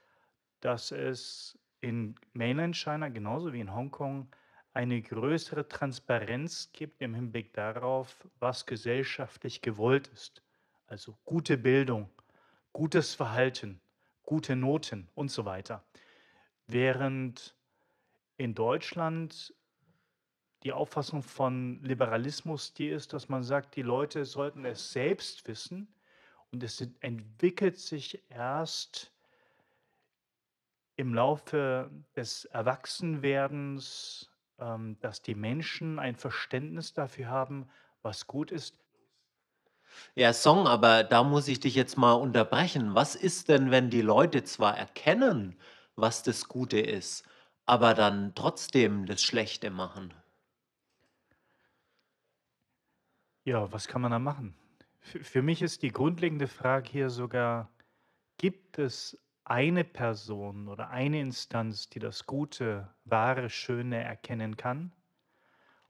dass 0.61 0.91
es 0.91 1.59
in 1.81 2.17
Mainland 2.33 2.77
China 2.77 3.09
genauso 3.09 3.53
wie 3.53 3.61
in 3.61 3.75
Hongkong 3.75 4.29
eine 4.75 5.01
größere 5.01 5.69
Transparenz 5.69 6.71
gibt 6.73 7.01
im 7.01 7.15
Hinblick 7.15 7.55
darauf, 7.55 8.29
was 8.41 8.67
gesellschaftlich 8.67 9.63
gewollt 9.63 10.09
ist. 10.09 10.43
Also 10.87 11.17
gute 11.25 11.57
Bildung, 11.57 12.11
gutes 12.73 13.15
Verhalten, 13.15 13.81
gute 14.23 14.55
Noten 14.55 15.09
und 15.15 15.31
so 15.31 15.47
weiter. 15.47 15.83
Während 16.67 17.57
in 18.37 18.55
Deutschland 18.55 19.55
die 20.63 20.73
Auffassung 20.73 21.23
von 21.23 21.83
Liberalismus 21.83 22.73
die 22.73 22.89
ist, 22.89 23.13
dass 23.13 23.29
man 23.29 23.43
sagt, 23.43 23.77
die 23.77 23.83
Leute 23.83 24.25
sollten 24.25 24.65
es 24.65 24.93
selbst 24.93 25.47
wissen 25.47 25.89
und 26.51 26.63
es 26.63 26.81
entwickelt 27.01 27.79
sich 27.79 28.23
erst 28.31 29.13
im 30.97 31.15
Laufe 31.15 31.91
des 32.15 32.47
Erwachsenwerdens, 32.47 34.31
ähm, 34.59 34.97
dass 35.01 35.23
die 35.23 35.35
Menschen 35.35 35.99
ein 35.99 36.17
Verständnis 36.17 36.95
dafür 36.95 37.29
haben, 37.29 37.69
was 38.03 38.27
gut 38.27 38.51
ist. 38.51 38.79
Ja, 40.15 40.33
Song, 40.33 40.67
aber 40.67 41.05
da 41.05 41.23
muss 41.23 41.49
ich 41.49 41.61
dich 41.61 41.75
jetzt 41.75 41.97
mal 41.97 42.15
unterbrechen. 42.15 42.95
Was 42.95 43.15
ist 43.15 43.49
denn, 43.49 43.71
wenn 43.71 43.91
die 43.91 44.03
Leute 44.03 44.45
zwar 44.45 44.77
erkennen, 44.77 45.57
was 45.95 46.23
das 46.23 46.49
Gute 46.49 46.81
ist, 46.81 47.25
aber 47.67 47.95
dann 47.95 48.35
trotzdem 48.35 49.07
das 49.07 49.23
Schlechte 49.23 49.71
machen? 49.71 50.13
Ja, 53.47 53.71
was 53.71 53.87
kann 53.87 54.03
man 54.03 54.11
da 54.11 54.19
machen? 54.19 54.57
F 55.01 55.25
für 55.29 55.41
mich 55.41 55.63
ist 55.63 55.83
die 55.83 55.93
grundlegende 55.93 56.49
Frage 56.49 56.91
hier 56.91 57.11
sogar: 57.11 57.73
Gibt 58.39 58.79
es 58.81 59.23
eine 59.45 59.85
Person 59.85 60.69
oder 60.69 60.91
eine 60.91 61.21
Instanz, 61.21 61.89
die 61.89 62.01
das 62.01 62.27
Gute, 62.27 62.97
Wahre, 63.05 63.49
Schöne 63.49 64.03
erkennen 64.03 64.57
kann? 64.57 64.93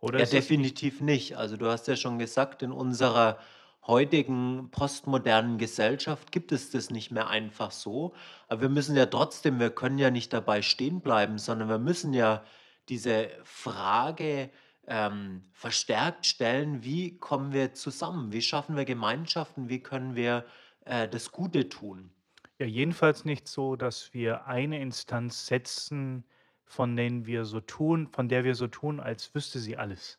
Oder 0.01 0.21
Ja, 0.21 0.25
definitiv 0.25 1.01
nicht. 1.03 1.37
Also, 1.37 1.57
du 1.59 1.67
hast 1.71 1.89
ja 1.89 1.97
schon 1.97 2.19
gesagt, 2.19 2.63
in 2.63 2.73
unserer 2.73 3.39
heutigen 3.87 4.71
postmodernen 4.71 5.59
Gesellschaft 5.59 6.33
gibt 6.33 6.53
es 6.53 6.71
das 6.71 6.91
nicht 6.91 7.11
mehr 7.11 7.29
einfach 7.29 7.71
so. 7.71 8.15
Aber 8.49 8.63
wir 8.63 8.69
müssen 8.71 8.97
ja 8.97 9.07
trotzdem 9.07 9.61
wir 9.61 9.71
können 9.71 9.99
ja 9.99 10.11
nicht 10.11 10.33
dabei 10.33 10.63
stehen 10.63 11.03
bleiben, 11.03 11.39
sondern 11.39 11.69
wir 11.69 11.79
müssen 11.79 12.15
ja 12.15 12.45
diese 12.89 13.29
Frage, 13.45 14.51
ähm, 14.87 15.45
verstärkt 15.53 16.27
stellen: 16.27 16.85
Wie 16.85 17.19
kommen 17.19 17.53
wir 17.53 17.75
zusammen? 17.75 18.33
Wie 18.33 18.43
schaffen 18.43 18.77
wir 18.77 18.85
Gemeinschaften? 18.85 19.69
Wie 19.69 19.83
können 19.83 20.15
wir, 20.15 20.45
äh, 20.85 21.09
das 21.09 21.33
Gute 21.33 21.69
tun? 21.69 22.11
Ja, 22.59 22.67
jedenfalls 22.67 23.25
nicht 23.25 23.49
so, 23.49 23.77
dass 23.77 24.15
wir 24.15 24.47
eine 24.47 24.81
Instanz 24.81 25.47
setzen, 25.47 26.25
von 26.65 26.97
denen 26.97 27.27
wir 27.27 27.45
so 27.45 27.61
tun 27.61 28.09
von 28.09 28.29
der 28.29 28.45
wir 28.45 28.55
so 28.55 28.67
tun, 28.67 28.99
als 28.99 29.35
wüsste 29.35 29.59
sie 29.59 29.77
alles, 29.77 30.19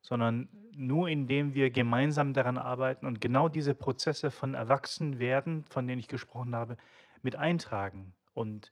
sondern 0.00 0.48
nur 0.72 1.08
indem 1.08 1.54
wir 1.54 1.70
gemeinsam 1.70 2.34
daran 2.34 2.58
arbeiten 2.58 3.06
und 3.06 3.20
genau 3.20 3.48
diese 3.48 3.74
Prozesse 3.74 4.30
von 4.30 4.54
Erwachsenwerden, 4.54 5.64
von 5.64 5.86
denen 5.86 5.98
ich 5.98 6.08
gesprochen 6.08 6.54
habe, 6.54 6.76
mit 7.22 7.36
eintragen. 7.36 8.14
Und 8.34 8.70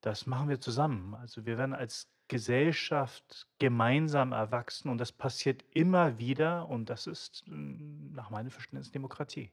das 0.00 0.26
machen 0.26 0.48
wir 0.48 0.60
zusammen. 0.60 1.14
Also, 1.14 1.46
wir 1.46 1.58
werden 1.58 1.74
als 1.74 2.10
Gesellschaft 2.28 3.46
gemeinsam 3.58 4.32
erwachsen 4.32 4.88
und 4.90 4.98
das 4.98 5.12
passiert 5.12 5.64
immer 5.74 6.18
wieder 6.18 6.68
und 6.68 6.90
das 6.90 7.06
ist, 7.06 7.44
hm, 7.46 8.12
nach 8.14 8.30
meinem 8.30 8.50
Verständnis 8.50 8.90
Demokratie. 8.92 9.52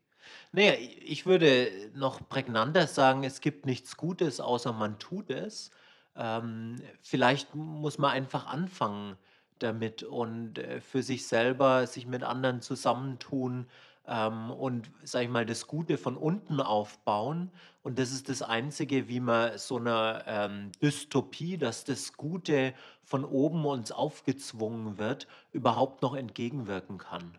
Na 0.52 0.62
ja, 0.62 0.74
i 0.74 1.00
ich 1.06 1.26
würde 1.26 1.92
noch 1.94 2.28
prägnanter 2.30 2.88
sagen, 2.88 3.24
es 3.24 3.42
gibt 3.42 3.66
nichts 3.66 3.98
Gutes, 3.98 4.40
außer 4.40 4.74
man 4.74 5.00
tut 5.00 5.30
es. 5.30 5.72
Ähm, 6.16 6.76
vielleicht 7.02 7.56
muss 7.56 7.98
man 7.98 8.12
einfach 8.12 8.48
anfangen 8.48 9.18
damit 9.60 10.04
und, 10.04 10.58
äh, 10.60 10.82
für 10.82 11.04
sich 11.04 11.28
selber 11.28 11.88
sich 11.88 12.06
mit 12.08 12.24
anderen 12.24 12.62
zusammentun, 12.62 13.70
ähm, 14.10 14.50
und, 14.52 14.92
sage 15.04 15.26
ich 15.26 15.32
mal, 15.32 15.46
das 15.46 15.68
Gute 15.68 15.98
von 15.98 16.18
unten 16.18 16.60
aufbauen. 16.60 17.52
Und 17.84 18.00
das 18.00 18.12
ist 18.12 18.28
das 18.28 18.42
Einzige, 18.42 19.08
wie 19.08 19.20
man 19.20 19.58
so 19.58 19.78
einer 19.78 20.24
ähm, 20.26 20.72
Dystopie, 20.82 21.58
dass 21.58 21.86
das 21.86 22.14
Gute 22.14 22.74
von 23.04 23.24
oben 23.24 23.66
uns 23.66 23.92
aufgezwungen 23.92 24.98
wird, 24.98 25.28
überhaupt 25.52 26.02
noch 26.02 26.16
entgegenwirken 26.16 26.98
kann. 26.98 27.38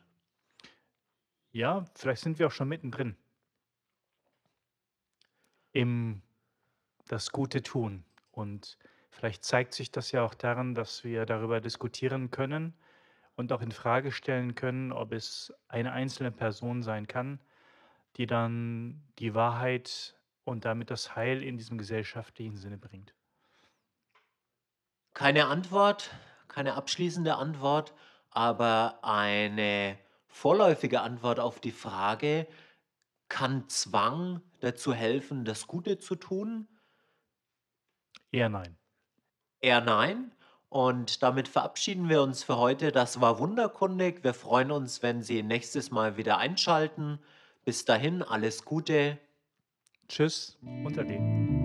Ja, 1.53 1.85
vielleicht 1.97 2.23
sind 2.23 2.39
wir 2.39 2.47
auch 2.47 2.53
schon 2.53 2.69
mittendrin. 2.69 3.17
Im 5.73 6.23
das 7.09 7.33
Gute 7.33 7.63
tun. 7.63 8.05
Und 8.31 8.79
vielleicht 9.11 9.45
zeigt 9.45 9.75
sich 9.75 9.91
das 9.91 10.13
ja 10.13 10.23
auch 10.23 10.35
daran, 10.35 10.77
dass 10.77 11.03
wir 11.03 11.27
darüber 11.27 11.61
diskutieren 11.61 12.31
können 12.31 12.75
und 13.37 13.53
auch 13.53 13.63
in 13.63 13.73
Frage 13.73 14.13
stellen 14.13 14.55
können, 14.55 14.93
ob 14.93 15.13
es 15.13 15.53
eine 15.69 15.93
einzelne 15.93 16.31
Person 16.33 16.83
sein 16.83 17.07
kann, 17.07 17.41
die 18.17 18.27
dann 18.27 19.03
die 19.19 19.35
Wahrheit 19.35 20.19
und 20.45 20.65
damit 20.65 20.91
das 20.91 21.17
Heil 21.17 21.43
in 21.43 21.57
diesem 21.57 21.79
gesellschaftlichen 21.79 22.57
Sinne 22.57 22.79
bringt. 22.79 23.15
Keine 25.15 25.47
Antwort, 25.47 26.11
keine 26.49 26.75
abschließende 26.75 27.37
Antwort, 27.37 27.95
aber 28.31 29.01
eine 29.03 29.99
vorläufige 30.29 31.01
Antwort 31.01 31.41
auf 31.41 31.61
die 31.61 31.73
Frage: 31.73 32.47
Kann 33.29 33.69
Zwang 33.69 34.43
dazu 34.61 34.95
helfen, 34.95 35.45
das 35.45 35.67
Gute 35.67 35.99
zu 35.99 36.17
tun? 36.17 36.69
Eher 38.33 38.49
nein. 38.49 38.79
Eher 39.61 39.81
nein. 39.81 40.33
Und 40.71 41.25
damit 41.25 41.49
verabschieden 41.49 42.09
wir 42.09 42.23
uns 42.23 42.45
für 42.45 42.57
heute. 42.57 42.93
Das 42.93 43.21
war 43.21 43.41
wunderkundig. 43.41 44.23
Wir 44.23 44.35
freuen 44.35 44.71
uns, 44.71 45.03
wenn 45.03 45.21
Sie 45.23 45.43
nächstes 45.43 45.91
Mal 45.91 46.17
wieder 46.17 46.39
einschalten. 46.39 47.19
Bis 47.65 47.85
dahin 47.85 48.23
alles 48.23 48.65
Gute. 48.65 49.19
Tschüss 50.09 50.57
und 50.63 50.97
Ade. 50.97 51.60